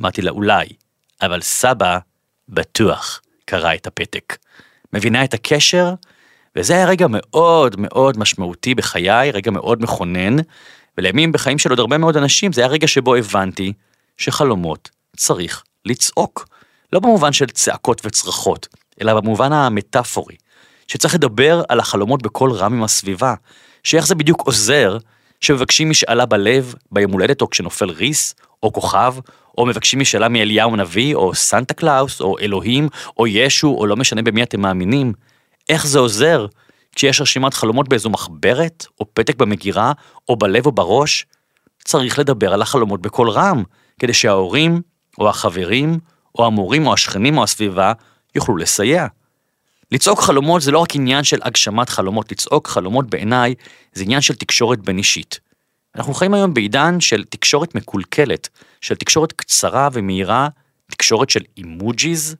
אמרתי 0.00 0.22
לה, 0.22 0.30
אולי, 0.30 0.66
אבל 1.22 1.40
סבא 1.40 1.98
בטוח 2.48 3.20
קרא 3.44 3.74
את 3.74 3.86
הפתק. 3.86 4.36
מבינה 4.92 5.24
את 5.24 5.34
הקשר? 5.34 5.94
וזה 6.56 6.74
היה 6.74 6.86
רגע 6.86 7.06
מאוד 7.10 7.76
מאוד 7.78 8.18
משמעותי 8.18 8.74
בחיי, 8.74 9.30
רגע 9.30 9.50
מאוד 9.50 9.82
מכונן, 9.82 10.36
ולימים 10.98 11.32
בחיים 11.32 11.58
של 11.58 11.70
עוד 11.70 11.78
הרבה 11.78 11.98
מאוד 11.98 12.16
אנשים, 12.16 12.52
זה 12.52 12.60
היה 12.60 12.68
רגע 12.68 12.88
שבו 12.88 13.14
הבנתי 13.14 13.72
שחלומות 14.16 14.90
צריך 15.16 15.62
לצעוק. 15.84 16.48
לא 16.92 17.00
במובן 17.00 17.32
של 17.32 17.46
צעקות 17.46 18.00
וצרחות, 18.04 18.68
אלא 19.00 19.20
במובן 19.20 19.52
המטאפורי, 19.52 20.36
שצריך 20.88 21.14
לדבר 21.14 21.62
על 21.68 21.80
החלומות 21.80 22.22
בקול 22.22 22.52
רם 22.52 22.72
עם 22.72 22.84
הסביבה, 22.84 23.34
שאיך 23.84 24.06
זה 24.06 24.14
בדיוק 24.14 24.40
עוזר 24.40 24.98
שמבקשים 25.40 25.90
משאלה 25.90 26.26
בלב, 26.26 26.74
ביום 26.92 27.12
הולדת 27.12 27.40
או 27.40 27.50
כשנופל 27.50 27.90
ריס, 27.90 28.34
או 28.62 28.72
כוכב, 28.72 29.14
או 29.58 29.66
מבקשים 29.66 30.00
משאלה 30.00 30.28
מאליהו 30.28 30.72
הנביא, 30.72 31.14
או 31.14 31.34
סנטה 31.34 31.74
קלאוס, 31.74 32.20
או 32.20 32.38
אלוהים, 32.38 32.88
או 33.18 33.26
ישו, 33.26 33.68
או 33.68 33.86
לא 33.86 33.96
משנה 33.96 34.22
במי 34.22 34.42
אתם 34.42 34.60
מאמינים. 34.60 35.12
איך 35.68 35.86
זה 35.86 35.98
עוזר 35.98 36.46
כשיש 36.96 37.20
רשימת 37.20 37.54
חלומות 37.54 37.88
באיזו 37.88 38.10
מחברת, 38.10 38.86
או 39.00 39.06
פתק 39.14 39.36
במגירה, 39.36 39.92
או 40.28 40.36
בלב 40.36 40.66
או 40.66 40.72
בראש? 40.72 41.26
צריך 41.84 42.18
לדבר 42.18 42.54
על 42.54 42.62
החלומות 42.62 43.02
בקול 43.02 43.30
רם, 43.30 43.62
כדי 43.98 44.14
שההורים, 44.14 44.82
או 45.18 45.28
החברים, 45.28 45.98
או 46.38 46.46
המורים, 46.46 46.86
או 46.86 46.92
השכנים, 46.92 47.38
או 47.38 47.42
הסביבה, 47.42 47.92
יוכלו 48.34 48.56
לסייע. 48.56 49.06
לצעוק 49.92 50.20
חלומות 50.20 50.62
זה 50.62 50.70
לא 50.70 50.78
רק 50.78 50.94
עניין 50.94 51.24
של 51.24 51.38
הגשמת 51.42 51.88
חלומות, 51.88 52.32
לצעוק 52.32 52.68
חלומות 52.68 53.10
בעיניי 53.10 53.54
זה 53.92 54.02
עניין 54.02 54.20
של 54.20 54.34
תקשורת 54.34 54.78
בין 54.78 54.98
אישית. 54.98 55.40
אנחנו 55.96 56.14
חיים 56.14 56.34
היום 56.34 56.54
בעידן 56.54 57.00
של 57.00 57.24
תקשורת 57.24 57.74
מקולקלת, 57.74 58.48
של 58.80 58.94
תקשורת 58.94 59.32
קצרה 59.32 59.88
ומהירה, 59.92 60.48
תקשורת 60.90 61.30
של 61.30 61.40
אימוג'יז. 61.56 62.36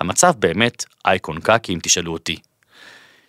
המצב 0.00 0.32
באמת 0.38 0.84
אייקון 1.06 1.40
קקי 1.40 1.74
אם 1.74 1.78
תשאלו 1.82 2.12
אותי. 2.12 2.36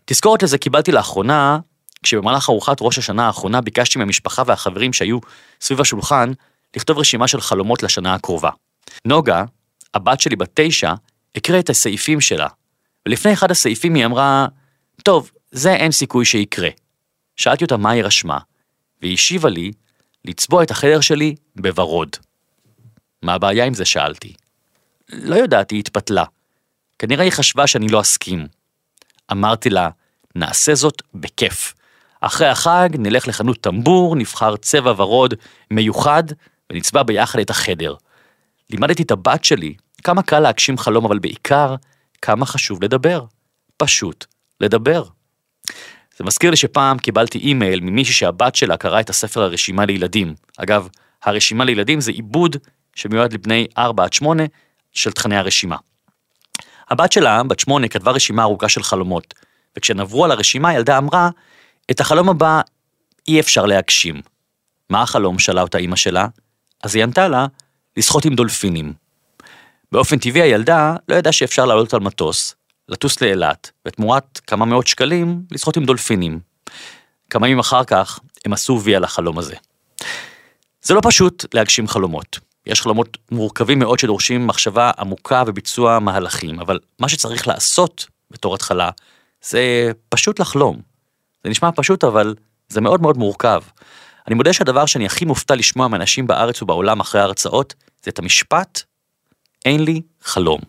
תזכורת 0.05 0.43
לזה 0.43 0.57
קיבלתי 0.57 0.91
לאחרונה, 0.91 1.59
כשבמהלך 2.03 2.49
ארוחת 2.49 2.77
ראש 2.81 2.97
השנה 2.97 3.27
האחרונה 3.27 3.61
ביקשתי 3.61 3.99
מהמשפחה 3.99 4.43
והחברים 4.45 4.93
שהיו 4.93 5.19
סביב 5.61 5.81
השולחן 5.81 6.31
לכתוב 6.75 6.97
רשימה 6.97 7.27
של 7.27 7.41
חלומות 7.41 7.83
לשנה 7.83 8.13
הקרובה. 8.13 8.49
נוגה, 9.05 9.43
הבת 9.93 10.21
שלי 10.21 10.35
בת 10.35 10.49
תשע, 10.53 10.93
הקריא 11.35 11.59
את 11.59 11.69
הסעיפים 11.69 12.21
שלה, 12.21 12.47
ולפני 13.05 13.33
אחד 13.33 13.51
הסעיפים 13.51 13.95
היא 13.95 14.05
אמרה, 14.05 14.47
טוב, 15.03 15.31
זה 15.51 15.73
אין 15.73 15.91
סיכוי 15.91 16.25
שיקרה. 16.25 16.69
שאלתי 17.35 17.63
אותה 17.63 17.77
מה 17.77 17.91
היא 17.91 18.03
רשמה, 18.03 18.37
והיא 19.01 19.13
השיבה 19.13 19.49
לי, 19.49 19.71
לצבוע 20.25 20.63
את 20.63 20.71
החדר 20.71 21.01
שלי 21.01 21.35
בוורוד. 21.55 22.09
מה 23.21 23.33
הבעיה 23.33 23.65
עם 23.65 23.73
זה? 23.73 23.85
שאלתי. 23.85 24.33
לא 25.09 25.35
יודעת, 25.35 25.71
היא 25.71 25.79
התפתלה. 25.79 26.23
כנראה 26.99 27.23
היא 27.23 27.31
חשבה 27.31 27.67
שאני 27.67 27.87
לא 27.87 28.01
אסכים. 28.01 28.47
אמרתי 29.31 29.69
לה, 29.69 29.89
נעשה 30.35 30.75
זאת 30.75 31.01
בכיף. 31.13 31.73
אחרי 32.21 32.47
החג 32.47 32.89
נלך 32.93 33.27
לחנות 33.27 33.57
טמבור, 33.57 34.15
נבחר 34.15 34.55
צבע 34.57 34.93
ורוד 34.97 35.33
מיוחד 35.71 36.23
ונצבע 36.69 37.03
ביחד 37.03 37.39
את 37.39 37.49
החדר. 37.49 37.95
לימדתי 38.69 39.03
את 39.03 39.11
הבת 39.11 39.43
שלי 39.43 39.73
כמה 40.03 40.21
קל 40.21 40.39
להגשים 40.39 40.77
חלום, 40.77 41.05
אבל 41.05 41.19
בעיקר, 41.19 41.75
כמה 42.21 42.45
חשוב 42.45 42.83
לדבר. 42.83 43.25
פשוט 43.77 44.25
לדבר. 44.59 45.03
זה 46.17 46.23
מזכיר 46.23 46.49
לי 46.49 46.57
שפעם 46.57 46.97
קיבלתי 46.97 47.37
אימייל 47.37 47.79
ממישהי 47.79 48.13
שהבת 48.13 48.55
שלה 48.55 48.77
קראה 48.77 48.99
את 48.99 49.09
הספר 49.09 49.41
הרשימה 49.41 49.85
לילדים. 49.85 50.35
אגב, 50.57 50.87
הרשימה 51.23 51.65
לילדים 51.65 52.01
זה 52.01 52.11
עיבוד 52.11 52.55
שמיועד 52.95 53.33
לבני 53.33 53.67
4 53.77 54.03
עד 54.03 54.13
8 54.13 54.43
של 54.91 55.11
תכני 55.11 55.37
הרשימה. 55.37 55.75
הבת 56.89 57.11
שלה, 57.11 57.43
בת 57.43 57.59
8, 57.59 57.87
כתבה 57.87 58.11
רשימה 58.11 58.43
ארוכה 58.43 58.69
של 58.69 58.83
חלומות, 58.83 59.33
וכשהן 59.77 59.99
עברו 59.99 60.25
על 60.25 60.31
הרשימה, 60.31 60.69
הילדה 60.69 60.97
אמרה, 60.97 61.29
את 61.91 61.99
החלום 61.99 62.29
הבא 62.29 62.61
אי 63.27 63.39
אפשר 63.39 63.65
להגשים. 63.65 64.21
מה 64.89 65.01
החלום? 65.01 65.39
שאלה 65.39 65.61
אותה 65.61 65.77
אימא 65.77 65.95
שלה. 65.95 66.27
אז 66.83 66.95
היא 66.95 67.03
ענתה 67.03 67.27
לה, 67.27 67.45
לשחות 67.97 68.25
עם 68.25 68.35
דולפינים. 68.35 68.93
באופן 69.91 70.19
טבעי 70.19 70.41
הילדה 70.41 70.95
לא 71.07 71.15
ידעה 71.15 71.33
שאפשר 71.33 71.65
לעלות 71.65 71.93
על 71.93 71.99
מטוס, 71.99 72.55
לטוס 72.89 73.21
לאילת, 73.21 73.71
ותמורת 73.87 74.39
כמה 74.47 74.65
מאות 74.65 74.87
שקלים 74.87 75.41
לשחות 75.51 75.77
עם 75.77 75.85
דולפינים. 75.85 76.39
כמה 77.29 77.47
ימים 77.47 77.59
אחר 77.59 77.83
כך 77.83 78.19
הם 78.45 78.53
עשו 78.53 78.81
וי 78.83 78.95
על 78.95 79.03
החלום 79.03 79.37
הזה. 79.37 79.55
זה 80.81 80.93
לא 80.93 81.01
פשוט 81.03 81.45
להגשים 81.53 81.87
חלומות. 81.87 82.39
יש 82.65 82.81
חלומות 82.81 83.17
מורכבים 83.31 83.79
מאוד 83.79 83.99
שדורשים 83.99 84.47
מחשבה 84.47 84.91
עמוקה 84.99 85.43
וביצוע 85.47 85.99
מהלכים, 85.99 86.59
אבל 86.59 86.79
מה 86.99 87.09
שצריך 87.09 87.47
לעשות 87.47 88.05
בתור 88.31 88.55
התחלה 88.55 88.89
זה 89.41 89.91
פשוט 90.09 90.39
לחלום. 90.39 90.81
זה 91.43 91.49
נשמע 91.49 91.69
פשוט 91.75 92.03
אבל 92.03 92.35
זה 92.69 92.81
מאוד 92.81 93.01
מאוד 93.01 93.17
מורכב. 93.17 93.61
אני 94.27 94.35
מודה 94.35 94.53
שהדבר 94.53 94.85
שאני 94.85 95.05
הכי 95.05 95.25
מופתע 95.25 95.55
לשמוע 95.55 95.87
מאנשים 95.87 96.27
בארץ 96.27 96.61
ובעולם 96.61 96.99
אחרי 96.99 97.21
ההרצאות 97.21 97.73
זה 98.03 98.11
את 98.11 98.19
המשפט 98.19 98.90
אין 99.65 99.83
לי 99.83 100.01
חלום. 100.21 100.59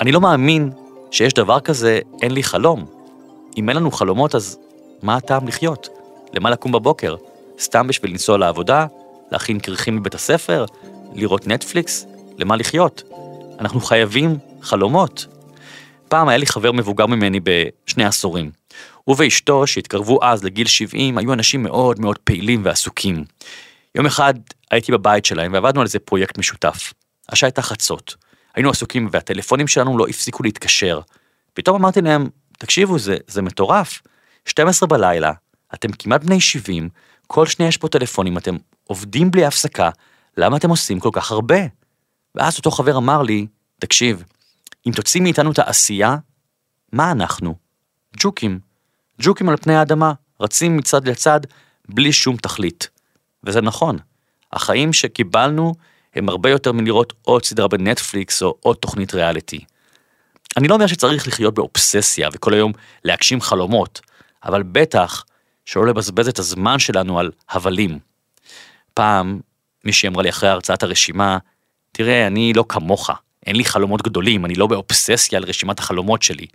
אני 0.00 0.12
לא 0.12 0.20
מאמין 0.20 0.70
שיש 1.10 1.32
דבר 1.32 1.60
כזה, 1.60 2.00
אין 2.22 2.30
לי 2.32 2.42
חלום. 2.42 2.86
אם 3.56 3.68
אין 3.68 3.76
לנו 3.76 3.90
חלומות, 3.90 4.34
אז 4.34 4.58
מה 5.02 5.16
הטעם 5.16 5.48
לחיות? 5.48 5.88
למה 6.32 6.50
לקום 6.50 6.72
בבוקר? 6.72 7.16
סתם 7.60 7.86
בשביל 7.86 8.10
לנסוע 8.10 8.38
לעבודה? 8.38 8.86
להכין 9.32 9.60
כריכים 9.60 10.00
בבית 10.00 10.14
הספר? 10.14 10.64
לראות 11.14 11.46
נטפליקס? 11.46 12.06
למה 12.38 12.56
לחיות? 12.56 13.02
אנחנו 13.60 13.80
חייבים 13.80 14.38
חלומות. 14.62 15.26
פעם 16.08 16.28
היה 16.28 16.38
לי 16.38 16.46
חבר 16.46 16.72
מבוגר 16.72 17.06
ממני 17.06 17.40
בשני 17.40 18.04
עשורים. 18.04 18.50
הוא 19.04 19.16
ואשתו, 19.18 19.66
שהתקרבו 19.66 20.18
אז 20.22 20.44
לגיל 20.44 20.66
70, 20.66 21.18
היו 21.18 21.32
אנשים 21.32 21.62
מאוד 21.62 22.00
מאוד 22.00 22.18
פעילים 22.18 22.60
ועסוקים. 22.64 23.24
יום 23.94 24.06
אחד 24.06 24.34
הייתי 24.70 24.92
בבית 24.92 25.24
שלהם 25.24 25.52
ועבדנו 25.52 25.80
על 25.80 25.86
איזה 25.86 25.98
פרויקט 25.98 26.38
משותף. 26.38 26.92
השעה 27.28 27.48
הייתה 27.48 27.62
חצות. 27.62 28.14
היינו 28.54 28.70
עסוקים 28.70 29.08
והטלפונים 29.12 29.68
שלנו 29.68 29.98
לא 29.98 30.06
הפסיקו 30.08 30.42
להתקשר. 30.42 31.00
פתאום 31.54 31.76
אמרתי 31.76 32.00
להם, 32.00 32.28
תקשיבו, 32.58 32.98
זה, 32.98 33.16
זה 33.26 33.42
מטורף. 33.42 34.02
12 34.44 34.88
בלילה, 34.88 35.32
אתם 35.74 35.88
כמעט 35.92 36.24
בני 36.24 36.40
70, 36.40 36.88
כל 37.26 37.46
שנייה 37.46 37.68
יש 37.68 37.76
פה 37.76 37.88
טלפונים, 37.88 38.38
אתם 38.38 38.56
עובדים 38.84 39.30
בלי 39.30 39.44
הפסקה, 39.44 39.90
למה 40.36 40.56
אתם 40.56 40.70
עושים 40.70 41.00
כל 41.00 41.10
כך 41.12 41.30
הרבה? 41.30 41.58
ואז 42.34 42.58
אותו 42.58 42.70
חבר 42.70 42.96
אמר 42.96 43.22
לי, 43.22 43.46
תקשיב, 43.78 44.22
אם 44.86 44.92
תוציא 44.92 45.20
מאיתנו 45.20 45.52
את 45.52 45.58
העשייה, 45.58 46.16
מה 46.92 47.10
אנחנו? 47.10 47.54
ג'וקים. 48.16 48.60
ג'וקים 49.20 49.48
על 49.48 49.56
פני 49.56 49.76
האדמה, 49.76 50.12
רצים 50.40 50.76
מצד 50.76 51.08
לצד, 51.08 51.40
בלי 51.88 52.12
שום 52.12 52.36
תכלית. 52.36 52.90
וזה 53.44 53.60
נכון. 53.60 53.98
החיים 54.52 54.92
שקיבלנו 54.92 55.74
הם 56.18 56.28
הרבה 56.28 56.50
יותר 56.50 56.72
מלראות 56.72 57.12
עוד 57.22 57.44
סדרה 57.44 57.68
בנטפליקס 57.68 58.42
או 58.42 58.54
עוד 58.60 58.76
תוכנית 58.76 59.14
ריאליטי. 59.14 59.60
אני 60.56 60.68
לא 60.68 60.74
אומר 60.74 60.86
שצריך 60.86 61.28
לחיות 61.28 61.54
באובססיה 61.54 62.28
וכל 62.32 62.54
היום 62.54 62.72
להגשים 63.04 63.40
חלומות, 63.40 64.00
אבל 64.44 64.62
בטח 64.62 65.24
שלא 65.64 65.86
לבזבז 65.86 66.28
את 66.28 66.38
הזמן 66.38 66.78
שלנו 66.78 67.18
על 67.18 67.30
הבלים. 67.50 67.98
פעם 68.94 69.40
מישהי 69.84 70.08
אמרה 70.08 70.22
לי 70.22 70.28
אחרי 70.28 70.48
הרצאת 70.48 70.82
הרשימה, 70.82 71.38
תראה, 71.92 72.26
אני 72.26 72.52
לא 72.52 72.64
כמוך, 72.68 73.10
אין 73.46 73.56
לי 73.56 73.64
חלומות 73.64 74.02
גדולים, 74.02 74.44
אני 74.44 74.54
לא 74.54 74.66
באובססיה 74.66 75.38
על 75.38 75.44
רשימת 75.44 75.78
החלומות 75.78 76.22
שלי. 76.22 76.46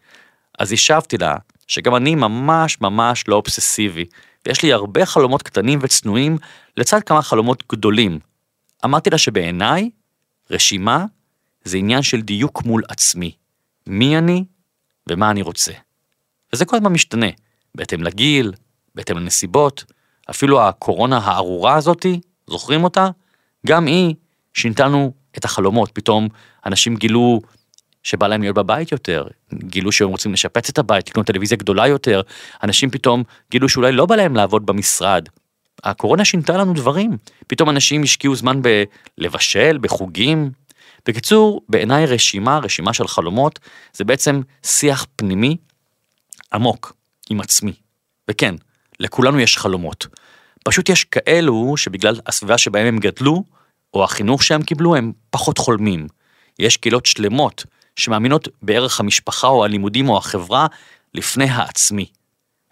אז 0.59 0.71
השבתי 0.71 1.17
לה 1.17 1.35
שגם 1.67 1.95
אני 1.95 2.15
ממש 2.15 2.81
ממש 2.81 3.27
לא 3.27 3.35
אובססיבי, 3.35 4.05
ויש 4.45 4.63
לי 4.63 4.73
הרבה 4.73 5.05
חלומות 5.05 5.43
קטנים 5.43 5.79
וצנועים 5.81 6.37
לצד 6.77 7.03
כמה 7.03 7.21
חלומות 7.21 7.63
גדולים, 7.71 8.19
אמרתי 8.85 9.09
לה 9.09 9.17
שבעיניי, 9.17 9.89
רשימה 10.51 11.05
זה 11.63 11.77
עניין 11.77 12.01
של 12.01 12.21
דיוק 12.21 12.63
מול 12.63 12.83
עצמי. 12.89 13.31
מי 13.87 14.17
אני 14.17 14.45
ומה 15.09 15.31
אני 15.31 15.41
רוצה. 15.41 15.71
וזה 16.53 16.65
כל 16.65 16.75
הזמן 16.75 16.91
משתנה. 16.91 17.27
בהתאם 17.75 18.03
לגיל, 18.03 18.53
בהתאם 18.95 19.17
לנסיבות, 19.17 19.83
אפילו 20.29 20.61
הקורונה 20.61 21.17
הארורה 21.17 21.75
הזאתי, 21.75 22.19
זוכרים 22.47 22.83
אותה? 22.83 23.09
גם 23.67 23.85
היא 23.85 24.15
שינתה 24.53 24.85
לנו 24.85 25.13
את 25.37 25.45
החלומות, 25.45 25.91
פתאום 25.93 26.27
אנשים 26.65 26.95
גילו 26.95 27.41
שבא 28.03 28.27
להם 28.27 28.41
להיות 28.41 28.55
בבית 28.55 28.91
יותר, 28.91 29.27
גילו 29.53 29.91
שהם 29.91 30.09
רוצים 30.09 30.33
לשפץ 30.33 30.69
את 30.69 30.77
הבית, 30.77 31.09
לקנות 31.09 31.27
טלוויזיה 31.27 31.57
גדולה 31.57 31.87
יותר, 31.87 32.21
אנשים 32.63 32.89
פתאום 32.89 33.23
גילו 33.51 33.69
שאולי 33.69 33.91
לא 33.91 34.05
בא 34.05 34.15
להם 34.15 34.35
לעבוד 34.35 34.65
במשרד. 34.65 35.29
הקורונה 35.83 36.25
שינתה 36.25 36.57
לנו 36.57 36.73
דברים, 36.73 37.17
פתאום 37.47 37.69
אנשים 37.69 38.03
השקיעו 38.03 38.35
זמן 38.35 38.61
בלבשל, 39.17 39.77
בחוגים. 39.81 40.51
בקיצור, 41.05 41.61
בעיניי 41.69 42.05
רשימה, 42.05 42.59
רשימה 42.59 42.93
של 42.93 43.07
חלומות, 43.07 43.59
זה 43.93 44.03
בעצם 44.03 44.41
שיח 44.63 45.05
פנימי 45.15 45.57
עמוק 46.53 46.93
עם 47.29 47.41
עצמי. 47.41 47.73
וכן, 48.27 48.55
לכולנו 48.99 49.39
יש 49.39 49.57
חלומות. 49.57 50.07
פשוט 50.63 50.89
יש 50.89 51.03
כאלו 51.03 51.77
שבגלל 51.77 52.19
הסביבה 52.27 52.57
שבהם 52.57 52.87
הם 52.87 52.97
גדלו, 52.97 53.43
או 53.93 54.03
החינוך 54.03 54.43
שהם 54.43 54.63
קיבלו, 54.63 54.95
הם 54.95 55.11
פחות 55.29 55.57
חולמים. 55.57 56.07
יש 56.59 56.77
קהילות 56.77 57.05
שלמות 57.05 57.65
שמאמינות 57.95 58.47
בערך 58.61 58.99
המשפחה 58.99 59.47
או 59.47 59.65
הלימודים 59.65 60.09
או 60.09 60.17
החברה 60.17 60.67
לפני 61.13 61.45
העצמי. 61.45 62.05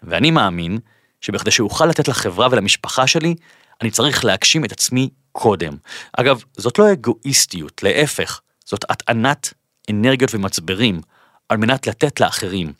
ואני 0.02 0.30
מאמין 0.30 0.78
שבכדי 1.22 1.50
שאוכל 1.50 1.86
לתת 1.86 2.08
לחברה 2.08 2.48
ולמשפחה 2.50 3.06
שלי, 3.06 3.34
אני 3.82 3.90
צריך 3.90 4.24
להגשים 4.24 4.64
את 4.64 4.72
עצמי 4.72 5.08
קודם. 5.32 5.76
אגב, 6.12 6.42
זאת 6.56 6.78
לא 6.78 6.92
אגואיסטיות, 6.92 7.82
להפך, 7.82 8.40
זאת 8.64 8.84
הטענת 8.90 9.52
אנרגיות 9.90 10.34
ומצברים 10.34 11.00
על 11.48 11.56
מנת 11.56 11.86
לתת 11.86 12.20
לאחרים. 12.20 12.72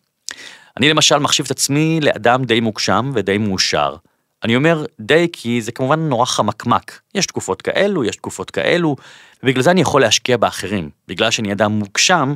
אני 0.77 0.89
למשל 0.89 1.19
מחשיב 1.19 1.47
את 1.47 1.51
עצמי 1.51 2.01
לאדם 2.03 2.45
די 2.45 2.61
מוגשם 2.61 3.11
ודי 3.15 3.39
מאושר. 3.39 3.97
אני 4.45 4.57
אומר 4.57 4.85
די 5.01 5.29
כי 5.33 5.63
זה 5.63 5.73
כמובן 5.73 6.01
נורא 6.01 6.27
חמקמק. 6.27 7.01
יש 7.15 7.27
תקופות 7.27 7.63
כאלו, 7.63 8.05
יש 8.05 8.17
תקופות 8.17 8.51
כאלו, 8.51 8.97
ובגלל 9.43 9.63
זה 9.63 9.71
אני 9.71 9.81
יכול 9.81 10.01
להשקיע 10.01 10.37
באחרים. 10.37 10.91
בגלל 11.09 11.31
שאני 11.31 11.53
אדם 11.53 11.73
מוגשם, 11.73 12.35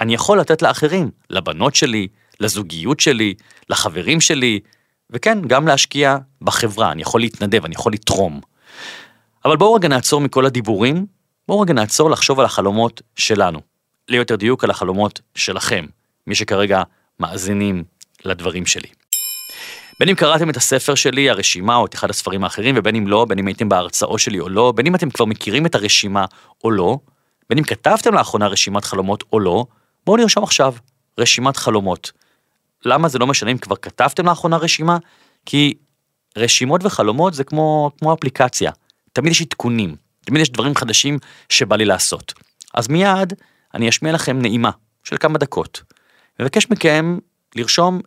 אני 0.00 0.14
יכול 0.14 0.40
לתת 0.40 0.62
לאחרים, 0.62 1.10
לבנות 1.30 1.74
שלי, 1.74 2.08
לזוגיות 2.40 3.00
שלי, 3.00 3.34
לחברים 3.70 4.20
שלי, 4.20 4.60
וכן, 5.10 5.38
גם 5.46 5.66
להשקיע 5.66 6.16
בחברה, 6.42 6.92
אני 6.92 7.02
יכול 7.02 7.20
להתנדב, 7.20 7.64
אני 7.64 7.74
יכול 7.74 7.92
לתרום. 7.92 8.40
אבל 9.44 9.56
בואו 9.56 9.74
רגע 9.74 9.88
נעצור 9.88 10.20
מכל 10.20 10.46
הדיבורים, 10.46 11.06
בואו 11.48 11.60
רגע 11.60 11.74
נעצור 11.74 12.10
לחשוב 12.10 12.40
על 12.40 12.46
החלומות 12.46 13.02
שלנו. 13.16 13.60
ליותר 14.08 14.36
דיוק 14.36 14.64
על 14.64 14.70
החלומות 14.70 15.20
שלכם, 15.34 15.86
מי 16.26 16.34
שכרגע 16.34 16.82
מאזינים 17.20 17.84
לדברים 18.24 18.66
שלי. 18.66 18.88
בין 20.00 20.08
אם 20.08 20.14
קראתם 20.14 20.50
את 20.50 20.56
הספר 20.56 20.94
שלי, 20.94 21.30
הרשימה, 21.30 21.76
או 21.76 21.86
את 21.86 21.94
אחד 21.94 22.10
הספרים 22.10 22.44
האחרים, 22.44 22.74
ובין 22.78 22.96
אם 22.96 23.06
לא, 23.06 23.24
בין 23.24 23.38
אם 23.38 23.46
הייתם 23.46 23.68
בהרצאות 23.68 24.20
שלי 24.20 24.40
או 24.40 24.48
לא, 24.48 24.72
בין 24.76 24.86
אם 24.86 24.94
אתם 24.94 25.10
כבר 25.10 25.24
מכירים 25.24 25.66
את 25.66 25.74
הרשימה 25.74 26.24
או 26.64 26.70
לא, 26.70 26.98
בין 27.48 27.58
אם 27.58 27.64
כתבתם 27.64 28.14
לאחרונה 28.14 28.46
רשימת 28.46 28.84
חלומות 28.84 29.24
או 29.32 29.40
לא, 29.40 29.64
בואו 30.06 30.16
נרשום 30.16 30.44
עכשיו 30.44 30.74
רשימת 31.18 31.56
חלומות. 31.56 32.12
למה 32.88 33.08
זה 33.08 33.18
לא 33.18 33.26
משנה 33.26 33.50
אם 33.50 33.58
כבר 33.58 33.76
כתבתם 33.76 34.26
לאחרונה 34.26 34.56
רשימה? 34.56 34.98
כי 35.46 35.74
רשימות 36.36 36.84
וחלומות 36.84 37.34
זה 37.34 37.44
כמו, 37.44 37.90
כמו 37.98 38.14
אפליקציה. 38.14 38.70
תמיד 39.12 39.32
יש 39.32 39.42
עדכונים, 39.42 39.96
תמיד 40.24 40.42
יש 40.42 40.50
דברים 40.50 40.74
חדשים 40.74 41.18
שבא 41.48 41.76
לי 41.76 41.84
לעשות. 41.84 42.34
אז 42.74 42.88
מיד 42.88 43.32
אני 43.74 43.88
אשמיע 43.88 44.12
לכם 44.12 44.42
נעימה 44.42 44.70
של 45.04 45.16
כמה 45.16 45.38
דקות. 45.38 45.82
מבקש 46.40 46.70
מכם 46.70 47.18
לרשום 47.56 48.00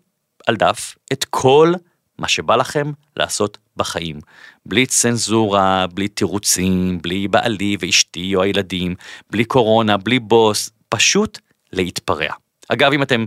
על 0.48 0.56
דף 0.56 0.96
את 1.14 1.26
כל 1.26 1.74
מה 2.20 2.28
שבא 2.28 2.56
לכם 2.56 2.92
לעשות 3.18 3.58
בחיים. 3.78 4.20
בלי 4.66 4.86
צנזורה, 4.86 5.88
בלי 5.94 6.08
תירוצים, 6.08 7.02
בלי 7.02 7.28
בעלי 7.28 7.78
ואשתי 7.80 8.36
או 8.36 8.42
הילדים, 8.42 8.96
בלי 9.30 9.46
קורונה, 9.46 9.98
בלי 9.98 10.20
בוס, 10.20 10.70
פשוט 10.90 11.40
להתפרע. 11.74 12.34
אגב, 12.70 12.94
אם 12.94 13.04
אתם 13.04 13.26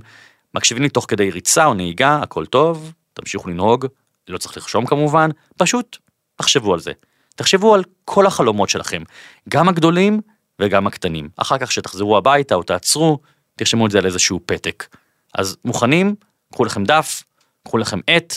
מקשיבים 0.54 0.82
לי 0.82 0.88
תוך 0.88 1.04
כדי 1.08 1.30
ריצה 1.30 1.66
או 1.66 1.74
נהיגה, 1.74 2.18
הכל 2.22 2.46
טוב, 2.46 2.92
תמשיכו 3.14 3.48
לנהוג, 3.48 3.86
לא 4.28 4.38
צריך 4.38 4.56
לרשום 4.56 4.86
כמובן, 4.86 5.30
פשוט 5.56 5.98
תחשבו 6.36 6.74
על 6.74 6.80
זה. 6.80 6.92
תחשבו 7.36 7.74
על 7.74 7.84
כל 8.04 8.26
החלומות 8.26 8.68
שלכם, 8.68 9.02
גם 9.48 9.68
הגדולים 9.68 10.20
וגם 10.58 10.86
הקטנים. 10.86 11.28
אחר 11.36 11.58
כך 11.58 11.72
שתחזרו 11.72 12.16
הביתה 12.16 12.54
או 12.54 12.62
תעצרו, 12.62 13.18
תרשמו 13.56 13.86
את 13.86 13.90
זה 13.90 13.98
על 13.98 14.06
איזשהו 14.06 14.40
פתק. 14.46 14.86
אז 15.34 15.56
מוכנים? 15.64 16.14
קחו 16.52 16.64
לכם 16.64 16.84
דף, 16.84 17.22
קחו 17.64 17.78
לכם 17.78 18.00
עט, 18.06 18.34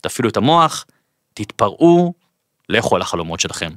תפעילו 0.00 0.28
את 0.28 0.36
המוח, 0.36 0.84
תתפרעו, 1.34 2.14
לכו 2.68 2.96
על 2.96 3.02
החלומות 3.02 3.40
שלכם. 3.40 3.70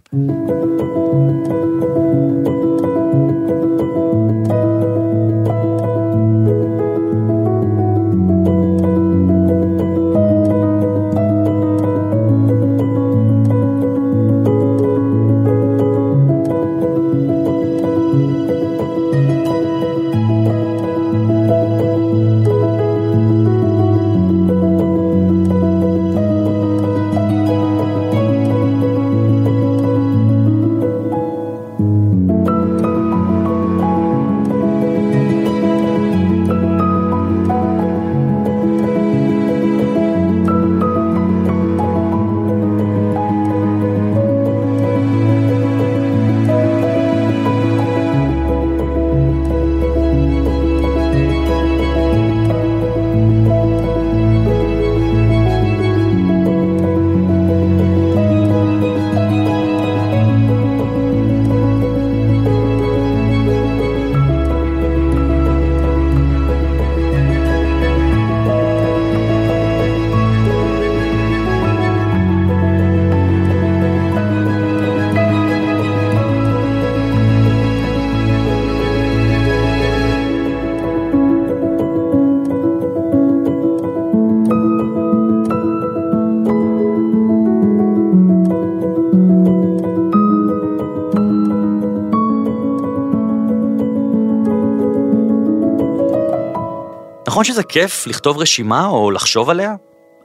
נכון 97.35 97.43
שזה 97.43 97.63
כיף 97.63 98.07
לכתוב 98.07 98.37
רשימה 98.37 98.85
או 98.85 99.11
לחשוב 99.11 99.49
עליה? 99.49 99.75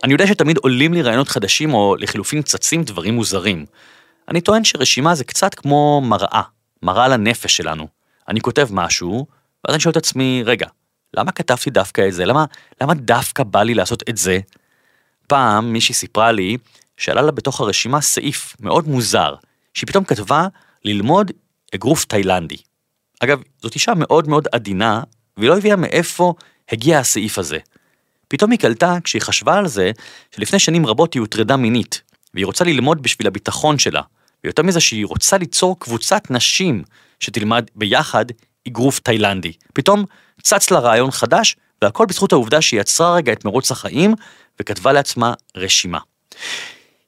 אני 0.04 0.12
יודע 0.12 0.26
שתמיד 0.26 0.56
עולים 0.56 0.94
לי 0.94 1.02
רעיונות 1.02 1.28
חדשים 1.28 1.74
או 1.74 1.96
לחילופין 1.98 2.42
צצים 2.42 2.82
דברים 2.82 3.14
מוזרים. 3.14 3.66
אני 4.28 4.40
טוען 4.40 4.64
שרשימה 4.64 5.14
זה 5.14 5.24
קצת 5.24 5.54
כמו 5.54 6.00
מראה, 6.04 6.42
מראה 6.82 7.08
לנפש 7.08 7.56
שלנו. 7.56 7.88
אני 8.28 8.40
כותב 8.40 8.68
משהו, 8.70 9.26
ואז 9.64 9.74
אני 9.74 9.80
שואל 9.80 9.90
את 9.90 9.96
עצמי, 9.96 10.42
רגע, 10.46 10.66
למה 11.16 11.32
כתבתי 11.32 11.70
דווקא 11.70 12.08
את 12.08 12.12
זה? 12.12 12.24
למה, 12.24 12.44
למה 12.80 12.94
דווקא 12.94 13.42
בא 13.42 13.62
לי 13.62 13.74
לעשות 13.74 14.02
את 14.08 14.16
זה? 14.16 14.38
פעם 15.26 15.72
מישהי 15.72 15.94
סיפרה 15.94 16.32
לי 16.32 16.56
שעלה 16.96 17.22
לה 17.22 17.30
בתוך 17.30 17.60
הרשימה 17.60 18.00
סעיף 18.00 18.56
מאוד 18.60 18.88
מוזר, 18.88 19.34
שהיא 19.74 19.88
פתאום 19.88 20.04
כתבה 20.04 20.46
ללמוד 20.84 21.30
אגרוף 21.74 22.04
תאילנדי. 22.04 22.56
אגב, 23.20 23.42
זאת 23.62 23.74
אישה 23.74 23.92
מאוד 23.96 24.28
מאוד 24.28 24.48
עדינה, 24.52 25.02
והיא 25.36 25.50
לא 25.50 25.56
הביאה 25.56 25.76
מאיפה 25.76 26.34
הגיע 26.72 26.98
הסעיף 26.98 27.38
הזה. 27.38 27.58
פתאום 28.28 28.50
היא 28.50 28.58
קלטה, 28.58 28.98
כשהיא 29.04 29.22
חשבה 29.22 29.58
על 29.58 29.68
זה, 29.68 29.90
שלפני 30.36 30.58
שנים 30.58 30.86
רבות 30.86 31.14
היא 31.14 31.20
הוטרדה 31.20 31.56
מינית, 31.56 32.02
והיא 32.34 32.46
רוצה 32.46 32.64
ללמוד 32.64 33.02
בשביל 33.02 33.26
הביטחון 33.26 33.78
שלה, 33.78 34.00
ויותר 34.44 34.62
מזה 34.62 34.80
שהיא 34.80 35.06
רוצה 35.06 35.38
ליצור 35.38 35.78
קבוצת 35.78 36.30
נשים 36.30 36.82
שתלמד 37.20 37.64
ביחד 37.74 38.24
אגרוף 38.68 39.00
תאילנדי. 39.00 39.52
פתאום 39.72 40.04
צץ 40.42 40.70
לה 40.70 40.78
רעיון 40.78 41.10
חדש, 41.10 41.56
והכל 41.82 42.06
בזכות 42.06 42.32
העובדה 42.32 42.60
שהיא 42.60 42.80
יצרה 42.80 43.14
רגע 43.14 43.32
את 43.32 43.44
מרוץ 43.44 43.70
החיים 43.70 44.14
וכתבה 44.60 44.92
לעצמה 44.92 45.34
רשימה. 45.56 45.98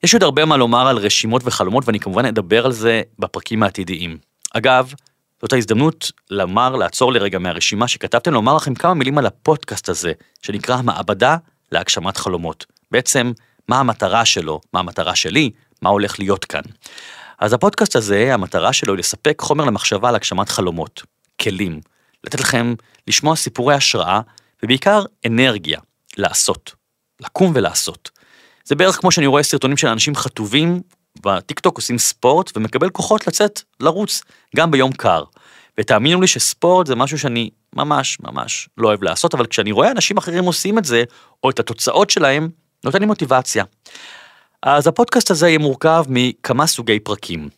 יש 0.02 0.14
עוד 0.14 0.22
הרבה 0.22 0.44
מה 0.44 0.56
לומר 0.56 0.88
על 0.88 0.96
רשימות 0.96 1.42
וחלומות 1.44 1.86
ואני 1.86 2.00
כמובן 2.00 2.24
אדבר 2.24 2.66
על 2.66 2.72
זה 2.72 3.02
בפרקים 3.18 3.62
העתידיים. 3.62 4.18
אגב, 4.54 4.94
זאת 5.42 5.52
ההזדמנות 5.52 6.12
לומר, 6.30 6.76
לעצור 6.76 7.12
לרגע 7.12 7.38
מהרשימה 7.38 7.88
שכתבתם, 7.88 8.32
לומר 8.32 8.56
לכם 8.56 8.74
כמה 8.74 8.94
מילים 8.94 9.18
על 9.18 9.26
הפודקאסט 9.26 9.88
הזה, 9.88 10.12
שנקרא 10.42 10.76
המעבדה 10.76 11.36
להגשמת 11.72 12.16
חלומות. 12.16 12.66
בעצם, 12.90 13.32
מה 13.68 13.80
המטרה 13.80 14.24
שלו, 14.24 14.60
מה 14.72 14.80
המטרה 14.80 15.14
שלי, 15.14 15.50
מה 15.82 15.90
הולך 15.90 16.18
להיות 16.18 16.44
כאן. 16.44 16.62
אז 17.38 17.52
הפודקאסט 17.52 17.96
הזה, 17.96 18.34
המטרה 18.34 18.72
שלו 18.72 18.92
היא 18.92 18.98
לספק 18.98 19.40
חומר 19.40 19.64
למחשבה 19.64 20.08
על 20.08 20.14
הגשמת 20.14 20.48
חלומות, 20.48 21.02
כלים, 21.42 21.80
לתת 22.24 22.40
לכם 22.40 22.74
לשמוע 23.08 23.36
סיפורי 23.36 23.74
השראה, 23.74 24.20
ובעיקר 24.62 25.04
אנרגיה, 25.26 25.80
לעשות, 26.16 26.74
לקום 27.20 27.52
ולעשות. 27.54 28.10
זה 28.64 28.74
בערך 28.74 28.96
כמו 28.96 29.12
שאני 29.12 29.26
רואה 29.26 29.42
סרטונים 29.42 29.76
של 29.76 29.88
אנשים 29.88 30.14
חטובים 30.14 30.80
בטיקטוק 31.20 31.76
עושים 31.76 31.98
ספורט 31.98 32.56
ומקבל 32.56 32.90
כוחות 32.90 33.26
לצאת 33.26 33.60
לרוץ 33.80 34.20
גם 34.56 34.70
ביום 34.70 34.92
קר. 34.92 35.24
ותאמינו 35.78 36.20
לי 36.20 36.26
שספורט 36.26 36.86
זה 36.86 36.94
משהו 36.94 37.18
שאני 37.18 37.50
ממש 37.76 38.18
ממש 38.20 38.68
לא 38.78 38.88
אוהב 38.88 39.02
לעשות 39.02 39.34
אבל 39.34 39.46
כשאני 39.46 39.72
רואה 39.72 39.90
אנשים 39.90 40.16
אחרים 40.16 40.44
עושים 40.44 40.78
את 40.78 40.84
זה 40.84 41.04
או 41.44 41.50
את 41.50 41.60
התוצאות 41.60 42.10
שלהם 42.10 42.48
נותן 42.84 42.98
לי 42.98 43.06
מוטיבציה. 43.06 43.64
אז 44.62 44.86
הפודקאסט 44.86 45.30
הזה 45.30 45.48
יהיה 45.48 45.58
מורכב 45.58 46.04
מכמה 46.08 46.66
סוגי 46.66 47.00
פרקים. 47.00 47.48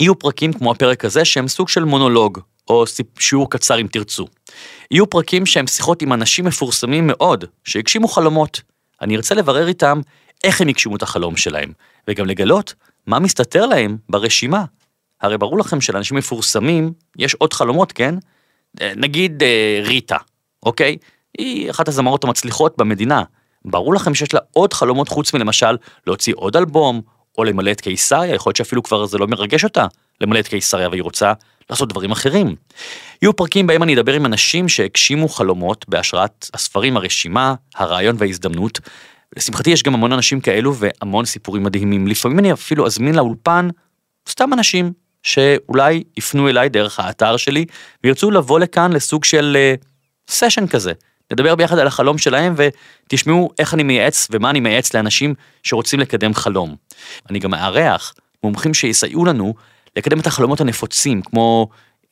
יהיו 0.00 0.18
פרקים 0.18 0.52
כמו 0.52 0.70
הפרק 0.70 1.04
הזה 1.04 1.24
שהם 1.24 1.48
סוג 1.48 1.68
של 1.68 1.84
מונולוג 1.84 2.38
או 2.68 2.84
שיעור 3.18 3.50
קצר 3.50 3.80
אם 3.80 3.86
תרצו. 3.86 4.26
יהיו 4.90 5.10
פרקים 5.10 5.46
שהם 5.46 5.66
שיחות 5.66 6.02
עם 6.02 6.12
אנשים 6.12 6.44
מפורסמים 6.44 7.06
מאוד 7.06 7.44
שהגשימו 7.64 8.08
חלומות. 8.08 8.60
אני 9.00 9.16
ארצה 9.16 9.34
לברר 9.34 9.68
איתם 9.68 10.00
איך 10.44 10.60
הם 10.60 10.68
הגשימו 10.68 10.96
את 10.96 11.02
החלום 11.02 11.36
שלהם, 11.36 11.72
וגם 12.08 12.26
לגלות 12.26 12.74
מה 13.06 13.18
מסתתר 13.18 13.66
להם 13.66 13.96
ברשימה. 14.08 14.64
הרי 15.20 15.38
ברור 15.38 15.58
לכם 15.58 15.80
שלאנשים 15.80 16.16
מפורסמים 16.16 16.92
יש 17.18 17.34
עוד 17.34 17.52
חלומות, 17.52 17.92
כן? 17.92 18.14
אה, 18.80 18.92
נגיד 18.96 19.42
אה, 19.42 19.80
ריטה, 19.84 20.16
אוקיי? 20.62 20.96
היא 21.38 21.70
אחת 21.70 21.88
הזמרות 21.88 22.24
המצליחות 22.24 22.74
במדינה. 22.78 23.22
ברור 23.64 23.94
לכם 23.94 24.14
שיש 24.14 24.34
לה 24.34 24.40
עוד 24.52 24.72
חלומות 24.72 25.08
חוץ 25.08 25.34
מלמשל 25.34 25.76
להוציא 26.06 26.34
עוד 26.36 26.56
אלבום, 26.56 27.00
או 27.38 27.44
למלא 27.44 27.70
את 27.70 27.80
קיסריה, 27.80 28.34
יכול 28.34 28.50
להיות 28.50 28.56
שאפילו 28.56 28.82
כבר 28.82 29.06
זה 29.06 29.18
לא 29.18 29.26
מרגש 29.26 29.64
אותה 29.64 29.86
למלא 30.20 30.38
את 30.38 30.48
קיסריה 30.48 30.88
והיא 30.88 31.02
רוצה 31.02 31.32
לעשות 31.70 31.88
דברים 31.88 32.10
אחרים. 32.10 32.56
יהיו 33.22 33.36
פרקים 33.36 33.66
בהם 33.66 33.82
אני 33.82 33.94
אדבר 33.94 34.14
עם 34.14 34.26
אנשים 34.26 34.68
שהגשימו 34.68 35.28
חלומות 35.28 35.88
בהשראת 35.88 36.48
הספרים, 36.54 36.96
הרשימה, 36.96 37.54
הרעיון 37.74 38.16
וההזדמנות, 38.18 38.80
לשמחתי 39.36 39.70
יש 39.70 39.82
גם 39.82 39.94
המון 39.94 40.12
אנשים 40.12 40.40
כאלו 40.40 40.74
והמון 40.76 41.24
סיפורים 41.24 41.62
מדהימים. 41.62 42.06
לפעמים 42.06 42.38
אני 42.38 42.52
אפילו 42.52 42.86
אזמין 42.86 43.14
לאולפן 43.14 43.68
סתם 44.28 44.52
אנשים 44.52 44.92
שאולי 45.22 46.04
יפנו 46.16 46.48
אליי 46.48 46.68
דרך 46.68 47.00
האתר 47.00 47.36
שלי 47.36 47.64
וירצו 48.04 48.30
לבוא 48.30 48.60
לכאן 48.60 48.92
לסוג 48.92 49.24
של 49.24 49.56
סשן 50.28 50.64
uh, 50.64 50.68
כזה. 50.68 50.92
נדבר 51.32 51.54
ביחד 51.54 51.78
על 51.78 51.86
החלום 51.86 52.18
שלהם 52.18 52.54
ותשמעו 52.56 53.50
איך 53.58 53.74
אני 53.74 53.82
מייעץ 53.82 54.28
ומה 54.30 54.50
אני 54.50 54.60
מייעץ 54.60 54.94
לאנשים 54.94 55.34
שרוצים 55.62 56.00
לקדם 56.00 56.34
חלום. 56.34 56.76
אני 57.30 57.38
גם 57.38 57.50
מארח 57.50 58.14
מומחים 58.42 58.74
שיסייעו 58.74 59.24
לנו 59.24 59.54
לקדם 59.96 60.20
את 60.20 60.26
החלומות 60.26 60.60
הנפוצים 60.60 61.22
כמו 61.22 61.68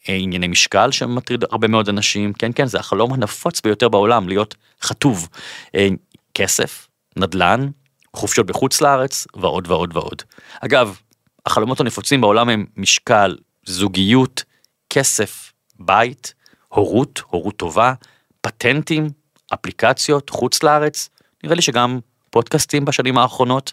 אה, 0.09 0.14
ענייני 0.14 0.48
משקל 0.48 0.90
שמטריד 0.90 1.44
הרבה 1.50 1.68
מאוד 1.68 1.88
אנשים, 1.88 2.33
כן 2.33 2.50
כן 2.54 2.66
זה 2.66 2.78
החלום 2.78 3.12
הנפוץ 3.12 3.61
ביותר 3.61 3.88
בעולם 3.88 4.28
להיות 4.28 4.54
חטוב. 4.83 5.28
אה, 5.74 5.88
כסף, 6.35 6.88
נדל"ן, 7.16 7.68
חופשות 8.16 8.46
בחוץ 8.46 8.81
לארץ 8.81 9.27
ועוד 9.37 9.70
ועוד 9.70 9.96
ועוד. 9.96 10.23
אגב, 10.61 10.99
החלומות 11.46 11.81
הנפוצים 11.81 12.20
בעולם 12.20 12.49
הם 12.49 12.66
משקל, 12.77 13.37
זוגיות, 13.66 14.44
כסף, 14.90 15.53
בית, 15.79 16.35
הורות, 16.68 17.23
הורות 17.27 17.57
טובה, 17.57 17.92
פטנטים, 18.40 19.11
אפליקציות, 19.55 20.31
חוץ 20.31 20.62
לארץ, 20.62 21.09
נראה 21.44 21.55
לי 21.55 21.62
שגם 21.62 21.99
פודקאסטים 22.31 22.85
בשנים 22.85 23.18
האחרונות. 23.18 23.73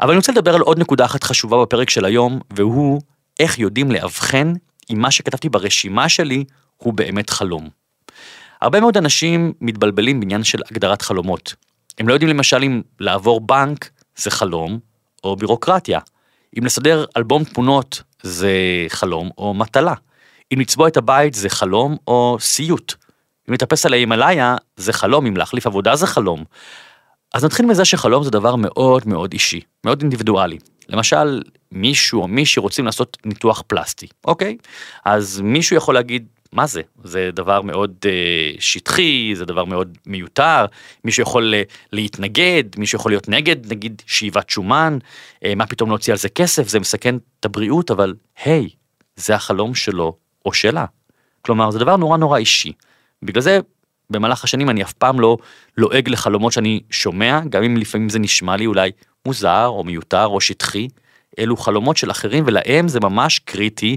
אבל 0.00 0.10
אני 0.10 0.16
רוצה 0.16 0.32
לדבר 0.32 0.54
על 0.54 0.60
עוד 0.60 0.78
נקודה 0.78 1.04
אחת 1.04 1.24
חשובה 1.24 1.62
בפרק 1.62 1.90
של 1.90 2.04
היום, 2.04 2.40
והוא 2.50 3.00
איך 3.40 3.58
יודעים 3.58 3.90
לאבחן 3.90 4.52
אם 4.90 5.00
מה 5.00 5.10
שכתבתי 5.10 5.48
ברשימה 5.48 6.08
שלי 6.08 6.44
הוא 6.76 6.94
באמת 6.94 7.30
חלום. 7.30 7.68
הרבה 8.60 8.80
מאוד 8.80 8.96
אנשים 8.96 9.52
מתבלבלים 9.60 10.20
בעניין 10.20 10.44
של 10.44 10.58
הגדרת 10.70 11.02
חלומות. 11.02 11.54
הם 11.98 12.08
לא 12.08 12.12
יודעים 12.12 12.30
למשל 12.30 12.62
אם 12.62 12.82
לעבור 13.00 13.40
בנק 13.40 13.90
זה 14.16 14.30
חלום 14.30 14.78
או 15.24 15.36
בירוקרטיה. 15.36 16.00
אם 16.58 16.64
לסדר 16.64 17.04
אלבום 17.16 17.44
תמונות 17.44 18.02
זה 18.22 18.50
חלום 18.88 19.30
או 19.38 19.54
מטלה. 19.54 19.94
אם 20.54 20.60
לצבוע 20.60 20.88
את 20.88 20.96
הבית 20.96 21.34
זה 21.34 21.48
חלום 21.48 21.96
או 22.06 22.36
סיוט. 22.40 22.94
אם 23.48 23.54
לטפס 23.54 23.86
על 23.86 23.92
ההימאליה 23.92 24.56
זה 24.76 24.92
חלום, 24.92 25.26
אם 25.26 25.36
להחליף 25.36 25.66
עבודה 25.66 25.96
זה 25.96 26.06
חלום. 26.06 26.44
אז 27.34 27.44
נתחיל 27.44 27.66
מזה 27.66 27.84
שחלום 27.84 28.24
זה 28.24 28.30
דבר 28.30 28.56
מאוד 28.56 29.02
מאוד 29.06 29.32
אישי, 29.32 29.60
מאוד 29.84 30.00
אינדיבידואלי. 30.00 30.58
למשל, 30.88 31.42
מישהו 31.72 32.22
או 32.22 32.28
מישהי 32.28 32.60
רוצים 32.60 32.84
לעשות 32.84 33.16
ניתוח 33.24 33.62
פלסטי, 33.66 34.06
אוקיי? 34.24 34.56
אז 35.04 35.40
מישהו 35.44 35.76
יכול 35.76 35.94
להגיד, 35.94 36.26
מה 36.52 36.66
זה? 36.66 36.80
זה 37.04 37.30
דבר 37.32 37.62
מאוד 37.62 37.96
uh, 38.02 38.08
שטחי, 38.60 39.32
זה 39.34 39.44
דבר 39.44 39.64
מאוד 39.64 39.98
מיותר, 40.06 40.66
מישהו 41.04 41.22
יכול 41.22 41.54
uh, 41.54 41.74
להתנגד, 41.92 42.64
מישהו 42.76 42.96
יכול 42.96 43.12
להיות 43.12 43.28
נגד, 43.28 43.72
נגיד 43.72 44.02
שאיבת 44.06 44.50
שומן, 44.50 44.98
uh, 45.34 45.48
מה 45.56 45.66
פתאום 45.66 45.88
להוציא 45.88 46.12
על 46.12 46.18
זה 46.18 46.28
כסף, 46.28 46.68
זה 46.68 46.80
מסכן 46.80 47.16
את 47.40 47.44
הבריאות, 47.44 47.90
אבל 47.90 48.14
היי, 48.44 48.68
זה 49.16 49.34
החלום 49.34 49.74
שלו 49.74 50.16
או 50.44 50.52
שלה. 50.52 50.84
כלומר, 51.42 51.70
זה 51.70 51.78
דבר 51.78 51.96
נורא 51.96 52.16
נורא 52.16 52.38
אישי. 52.38 52.72
בגלל 53.22 53.42
זה, 53.42 53.60
במהלך 54.10 54.44
השנים 54.44 54.70
אני 54.70 54.82
אף 54.82 54.92
פעם 54.92 55.20
לא 55.20 55.36
לועג 55.76 56.08
לחלומות 56.08 56.52
שאני 56.52 56.80
שומע, 56.90 57.40
גם 57.48 57.62
אם 57.62 57.76
לפעמים 57.76 58.08
זה 58.08 58.18
נשמע 58.18 58.56
לי 58.56 58.66
אולי 58.66 58.90
מוזר 59.26 59.66
או 59.66 59.84
מיותר 59.84 60.26
או 60.26 60.40
שטחי, 60.40 60.88
אלו 61.38 61.56
חלומות 61.56 61.96
של 61.96 62.10
אחרים 62.10 62.44
ולהם 62.46 62.88
זה 62.88 63.00
ממש 63.00 63.38
קריטי 63.38 63.96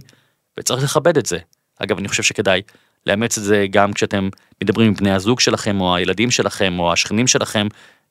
וצריך 0.59 0.83
לכבד 0.83 1.17
את 1.17 1.25
זה. 1.25 1.37
אגב, 1.79 1.97
אני 1.97 2.07
חושב 2.07 2.23
שכדאי 2.23 2.61
לאמץ 3.05 3.37
את 3.37 3.43
זה 3.43 3.65
גם 3.71 3.93
כשאתם 3.93 4.29
מדברים 4.63 4.87
עם 4.87 4.93
בני 4.93 5.11
הזוג 5.11 5.39
שלכם, 5.39 5.81
או 5.81 5.95
הילדים 5.95 6.31
שלכם, 6.31 6.79
או 6.79 6.93
השכנים 6.93 7.27
שלכם, 7.27 7.67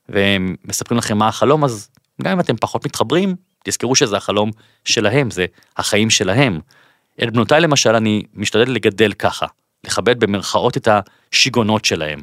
והם 0.09 0.57
מספרים 0.65 0.99
לכם 0.99 1.19
מה 1.19 1.29
החלום, 1.29 1.65
אז 1.65 1.91
גם 2.23 2.33
אם 2.33 2.41
אתם 2.41 2.57
פחות 2.57 2.87
מתחברים, 2.87 3.35
תזכרו 3.65 3.95
שזה 3.95 4.17
החלום 4.17 4.51
שלהם, 4.85 5.31
זה 5.31 5.47
החיים 5.77 6.11
שלהם. 6.11 6.61
את 7.23 7.33
בנותיי 7.33 7.61
למשל, 7.61 7.95
אני 7.95 8.23
משתדל 8.35 8.73
לגדל 8.73 9.13
ככה, 9.13 9.47
לכבד 9.85 10.21
במרכאות 10.21 10.77
את 10.77 10.89
השיגעונות 11.33 11.85
שלהם. 11.85 12.21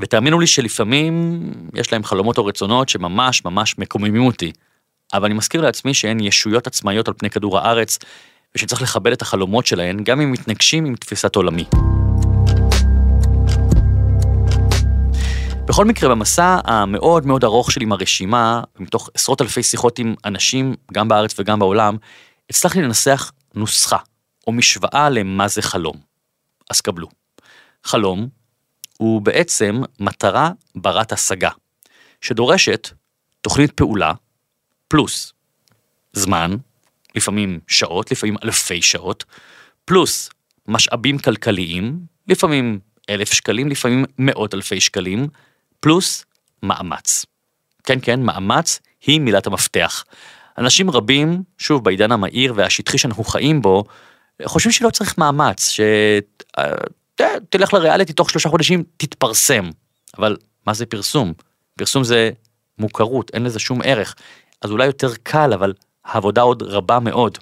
ותאמינו 0.00 0.40
לי 0.40 0.46
שלפעמים 0.46 1.42
יש 1.74 1.92
להם 1.92 2.04
חלומות 2.04 2.38
או 2.38 2.46
רצונות 2.46 2.88
שממש 2.88 3.44
ממש 3.44 3.78
מקוממים 3.78 4.26
אותי. 4.26 4.52
אבל 5.14 5.24
אני 5.24 5.34
מזכיר 5.34 5.60
לעצמי 5.60 5.94
שהן 5.94 6.20
ישויות 6.20 6.66
עצמאיות 6.66 7.08
על 7.08 7.14
פני 7.18 7.30
כדור 7.30 7.58
הארץ, 7.58 7.98
ושצריך 8.56 8.82
לכבד 8.82 9.12
את 9.12 9.22
החלומות 9.22 9.66
שלהן, 9.66 10.04
גם 10.04 10.20
אם 10.20 10.32
מתנגשים 10.32 10.84
עם 10.84 10.96
תפיסת 10.96 11.36
עולמי. 11.36 11.64
בכל 15.68 15.84
מקרה, 15.84 16.10
במסע 16.10 16.58
המאוד 16.64 17.26
מאוד 17.26 17.44
ארוך 17.44 17.72
שלי 17.72 17.84
עם 17.84 17.92
הרשימה, 17.92 18.62
מתוך 18.78 19.10
עשרות 19.14 19.42
אלפי 19.42 19.62
שיחות 19.62 19.98
עם 19.98 20.14
אנשים, 20.24 20.74
גם 20.92 21.08
בארץ 21.08 21.38
וגם 21.38 21.58
בעולם, 21.58 21.96
הצלחתי 22.50 22.82
לנסח 22.82 23.32
נוסחה, 23.54 23.96
או 24.46 24.52
משוואה 24.52 25.10
למה 25.10 25.48
זה 25.48 25.62
חלום. 25.62 25.96
אז 26.70 26.80
קבלו. 26.80 27.08
חלום 27.84 28.28
הוא 28.98 29.22
בעצם 29.22 29.82
מטרה 30.00 30.50
ברת 30.74 31.12
השגה, 31.12 31.50
שדורשת 32.20 32.88
תוכנית 33.40 33.72
פעולה, 33.72 34.12
פלוס 34.88 35.32
זמן, 36.12 36.56
לפעמים 37.14 37.60
שעות, 37.68 38.10
לפעמים 38.12 38.36
אלפי 38.44 38.82
שעות, 38.82 39.24
פלוס 39.84 40.30
משאבים 40.68 41.18
כלכליים, 41.18 41.98
לפעמים 42.28 42.78
אלף 43.10 43.32
שקלים, 43.32 43.68
לפעמים 43.68 44.04
מאות 44.18 44.54
אלפי 44.54 44.80
שקלים, 44.80 45.28
פלוס 45.80 46.24
מאמץ. 46.62 47.24
כן, 47.84 47.98
כן, 48.02 48.22
מאמץ 48.22 48.80
היא 49.06 49.20
מילת 49.20 49.46
המפתח. 49.46 50.04
אנשים 50.58 50.90
רבים, 50.90 51.42
שוב, 51.58 51.84
בעידן 51.84 52.12
המהיר 52.12 52.52
והשטחי 52.56 52.98
שאנחנו 52.98 53.24
חיים 53.24 53.62
בו, 53.62 53.84
חושבים 54.44 54.72
שלא 54.72 54.90
צריך 54.90 55.18
מאמץ, 55.18 55.70
שתלך 57.16 57.74
לריאליטי 57.74 58.12
תוך 58.12 58.30
שלושה 58.30 58.48
חודשים, 58.48 58.84
תתפרסם. 58.96 59.70
אבל 60.18 60.36
מה 60.66 60.74
זה 60.74 60.86
פרסום? 60.86 61.32
פרסום 61.78 62.04
זה 62.04 62.30
מוכרות, 62.78 63.30
אין 63.34 63.42
לזה 63.42 63.58
שום 63.58 63.80
ערך. 63.84 64.14
אז 64.62 64.70
אולי 64.70 64.86
יותר 64.86 65.14
קל, 65.22 65.52
אבל 65.52 65.72
העבודה 66.04 66.42
עוד 66.42 66.62
רבה 66.62 66.98
מאוד. 66.98 67.38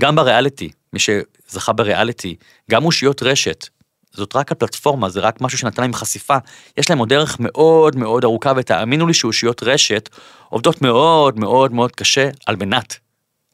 גם 0.00 0.16
בריאליטי, 0.16 0.70
מי 0.92 0.98
שזכה 0.98 1.72
בריאליטי, 1.72 2.36
גם 2.70 2.84
אושיות 2.84 3.22
רשת, 3.22 3.68
זאת 4.14 4.36
רק 4.36 4.52
הפלטפורמה, 4.52 5.08
זה 5.08 5.20
רק 5.20 5.40
משהו 5.40 5.58
שנתן 5.58 5.82
להם 5.82 5.94
חשיפה. 5.94 6.36
יש 6.76 6.90
להם 6.90 6.98
עוד 6.98 7.08
דרך 7.08 7.36
מאוד 7.40 7.96
מאוד 7.96 8.24
ארוכה, 8.24 8.52
ותאמינו 8.56 9.06
לי 9.06 9.14
שאושיות 9.14 9.62
רשת 9.62 10.08
עובדות 10.48 10.82
מאוד 10.82 11.38
מאוד 11.38 11.72
מאוד 11.72 11.92
קשה 11.92 12.30
על 12.46 12.56
מנת 12.56 12.96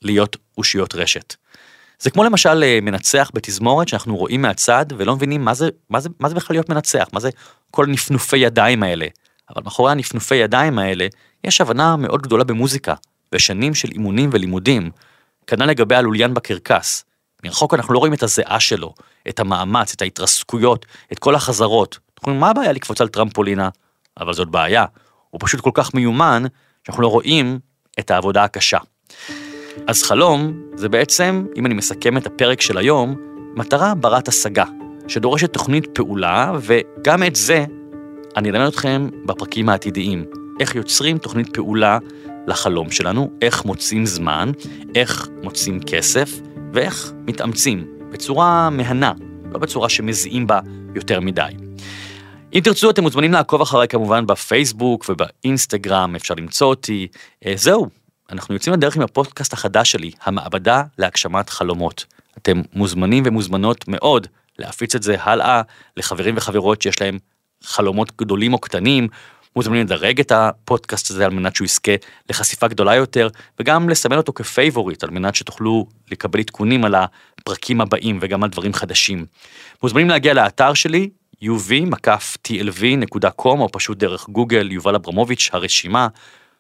להיות 0.03 0.37
אושיות 0.59 0.95
רשת. 0.95 1.35
זה 1.99 2.11
כמו 2.11 2.25
למשל 2.25 2.63
אה, 2.63 2.79
מנצח 2.83 3.31
בתזמורת 3.35 3.89
שאנחנו 3.89 4.17
רואים 4.17 4.43
מהצד 4.43 4.87
ולא 4.97 5.17
מבינים 5.17 5.45
מה 5.45 5.55
זה, 5.55 5.69
מה 5.91 6.01
זה, 6.01 6.09
מה 6.21 6.29
זה 6.29 6.35
בכלל 6.35 6.55
להיות 6.55 6.69
מנצח, 6.69 7.09
מה 7.13 7.21
זה 7.21 7.31
כל 7.71 7.87
נפנופי 7.87 8.37
ידיים 8.37 8.83
האלה. 8.83 9.07
אבל 9.51 9.63
מאחורי 9.65 9.93
הנפנופי 9.93 10.35
ידיים 10.35 10.79
האלה 10.79 11.07
יש 11.45 11.61
הבנה 11.61 11.97
מאוד 11.97 12.23
גדולה 12.23 12.45
במוזיקה, 12.45 12.95
ושנים 13.35 13.75
של 13.75 13.89
אימונים 13.93 14.31
ולימודים. 14.33 14.91
כנ"ל 15.47 15.67
לגבי 15.67 15.95
הלוליין 15.95 16.35
בקרקס. 16.35 17.05
מרחוק 17.45 17.75
אנחנו 17.75 17.95
לא 17.95 17.99
רואים 17.99 18.15
את 18.15 18.23
הזיעה 18.23 18.61
שלו, 18.61 18.95
את 19.29 19.41
המאמץ, 19.41 19.93
את 19.93 20.03
ההתרסקויות, 20.03 20.87
את 21.13 21.19
כל 21.19 21.35
החזרות. 21.35 21.99
אנחנו 22.19 22.33
אומרים, 22.33 22.41
מה 22.41 22.51
הבעיה 22.51 22.73
לקפוץ 22.73 23.01
על 23.01 23.09
טרמפולינה? 23.09 23.69
אבל 24.21 24.33
זאת 24.33 24.49
בעיה. 24.49 24.85
הוא 25.31 25.41
פשוט 25.43 25.61
כל 25.61 25.71
כך 25.75 25.95
מיומן, 25.95 26.43
שאנחנו 26.85 27.03
לא 27.03 27.09
רואים 27.09 27.59
את 27.99 28.11
העבודה 28.11 28.45
הקשה. 28.45 28.79
אז 29.87 30.03
חלום 30.03 30.53
זה 30.75 30.89
בעצם, 30.89 31.47
אם 31.57 31.67
אני 31.67 31.75
מסכם 31.75 32.17
את 32.17 32.27
הפרק 32.27 32.61
של 32.61 32.79
היום, 32.79 33.17
מטרה 33.57 33.95
ברת 33.95 34.29
השגה, 34.29 34.65
שדורשת 35.09 35.53
תוכנית 35.53 35.87
פעולה, 35.95 36.53
וגם 36.61 37.23
את 37.23 37.37
זה 37.37 37.65
אני 38.37 38.51
אלמד 38.51 38.67
אתכם 38.67 39.09
בפרקים 39.27 39.69
העתידיים. 39.69 40.25
איך 40.61 40.75
יוצרים 40.75 41.19
תוכנית 41.19 41.55
פעולה 41.55 41.99
לחלום 42.47 42.91
שלנו, 42.91 43.31
איך 43.43 43.65
מוצאים 43.65 44.07
זמן, 44.07 44.51
איך 44.95 45.29
מוצאים 45.43 45.81
כסף, 45.81 46.41
ואיך 46.73 47.13
מתאמצים 47.27 47.87
בצורה 48.13 48.71
מהנה, 48.71 49.13
לא 49.53 49.59
בצורה 49.59 49.89
שמזיעים 49.89 50.47
בה 50.47 50.61
יותר 50.95 51.21
מדי. 51.21 51.53
אם 52.55 52.61
תרצו, 52.65 52.91
אתם 52.91 53.03
מוזמנים 53.03 53.33
לעקוב 53.33 53.61
אחריי 53.61 53.89
כמובן 53.89 54.27
בפייסבוק 54.27 55.05
ובאינסטגרם, 55.09 56.17
אפשר 56.17 56.35
למצוא 56.35 56.67
אותי. 56.67 57.07
אה, 57.47 57.53
זהו, 57.57 57.89
אנחנו 58.33 58.55
יוצאים 58.55 58.75
לדרך 58.75 58.97
עם 58.97 59.03
הפודקאסט 59.03 59.53
החדש 59.53 59.93
שלי, 59.93 60.11
המעבדה 60.23 60.83
להגשמת 60.99 61.51
חלומות. 61.51 62.05
אתם 62.39 62.63
מוזמנים 62.73 63.23
ומוזמנות 63.27 63.89
מאוד 63.89 64.27
להפיץ 64.59 64.95
את 64.95 65.03
זה 65.03 65.17
הלאה 65.21 65.63
לחברים 65.97 66.37
וחברות 66.37 66.83
שיש 66.83 67.01
להם 67.01 67.19
חלומות 67.65 68.13
גדולים 68.17 68.53
או 68.53 68.59
קטנים, 68.59 69.09
מוזמנים 69.57 69.81
לדרג 69.81 70.21
את 70.21 70.33
הפודקאסט 70.33 71.11
הזה 71.11 71.25
על 71.25 71.31
מנת 71.31 71.57
שהוא 71.57 71.65
יזכה 71.65 71.93
לחשיפה 72.31 72.69
גדולה 72.69 72.95
יותר, 72.95 73.29
וגם 73.61 73.89
לסמן 73.89 74.17
אותו 74.17 74.33
כפייבוריט 74.33 75.05
על 75.05 75.11
מנת 75.11 75.35
שתוכלו 75.35 75.87
לקבל 76.11 76.41
עדכונים 76.41 76.85
על 76.85 76.95
הפרקים 76.95 77.81
הבאים 77.81 78.19
וגם 78.23 78.45
על 78.45 78.51
דברים 78.51 78.73
חדשים. 78.73 79.27
מוזמנים 79.83 80.09
להגיע 80.09 80.35
לאתר 80.35 80.75
שלי, 80.75 81.11
uv-tlv.com 81.45 83.31
או 83.45 83.69
פשוט 83.73 83.99
דרך 83.99 84.29
גוגל, 84.29 84.73
יובל 84.73 84.95
אברמוביץ', 84.95 85.51
הרשימה. 85.53 86.09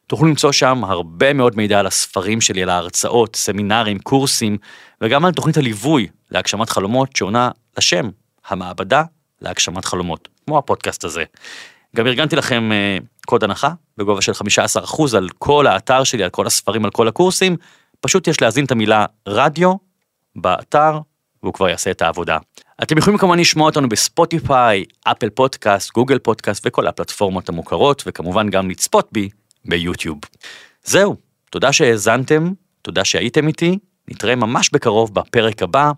תוכלו 0.06 0.28
למצוא 0.28 0.52
שם 0.52 0.84
הרבה 0.84 1.32
מאוד 1.32 1.56
מידע 1.56 1.78
על 1.78 1.86
הספרים 1.86 2.40
שלי, 2.40 2.62
על 2.62 2.68
ההרצאות, 2.70 3.36
סמינרים, 3.36 3.98
קורסים, 3.98 4.58
וגם 5.00 5.24
על 5.24 5.32
תוכנית 5.32 5.56
הליווי 5.56 6.06
להגשמת 6.30 6.70
חלומות 6.70 7.16
שעונה 7.16 7.50
לשם, 7.78 8.10
המעבדה 8.48 9.02
להגשמת 9.40 9.84
חלומות, 9.84 10.28
כמו 10.46 10.58
הפודקאסט 10.58 11.04
הזה. 11.04 11.24
גם 11.96 12.06
ארגנתי 12.06 12.36
לכם 12.36 12.70
uh, 12.72 13.04
קוד 13.26 13.44
הנחה 13.44 13.72
בגובה 13.96 14.22
של 14.22 14.32
15% 14.32 15.16
על 15.16 15.28
כל 15.38 15.66
האתר 15.66 16.04
שלי, 16.04 16.24
על 16.24 16.30
כל 16.30 16.46
הספרים, 16.46 16.84
על 16.84 16.90
כל 16.90 17.08
הקורסים, 17.08 17.56
פשוט 18.00 18.28
יש 18.28 18.42
להזין 18.42 18.64
את 18.64 18.70
המילה 18.70 19.06
רדיו 19.28 19.74
באתר, 20.36 20.98
והוא 21.42 21.54
כבר 21.54 21.68
יעשה 21.68 21.90
את 21.90 22.02
העבודה. 22.02 22.38
אתם 22.82 22.98
יכולים 22.98 23.18
כמובן 23.18 23.38
לשמוע 23.38 23.68
אותנו 23.68 23.88
בספוטיפיי, 23.88 24.84
אפל 25.04 25.30
פודקאסט, 25.30 25.92
גוגל 25.92 26.18
פודקאסט 26.18 26.66
וכל 26.66 26.86
הפלטפורמות 26.86 27.48
המוכרות, 27.48 28.02
וכמובן 28.06 28.50
גם 28.50 28.70
לצפות 28.70 29.08
בי 29.12 29.28
ביוטיוב. 29.64 30.18
זהו, 30.84 31.16
תודה 31.50 31.72
שהאזנתם, 31.72 32.52
תודה 32.82 33.04
שהייתם 33.04 33.48
איתי, 33.48 33.78
נתראה 34.08 34.36
ממש 34.36 34.70
בקרוב 34.72 35.14
בפרק 35.14 35.62
הבא. 35.62 35.90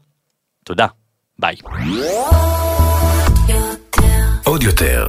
תודה, 0.64 0.86
ביי. 1.38 1.56
עוד 4.44 4.62
יותר, 4.62 5.08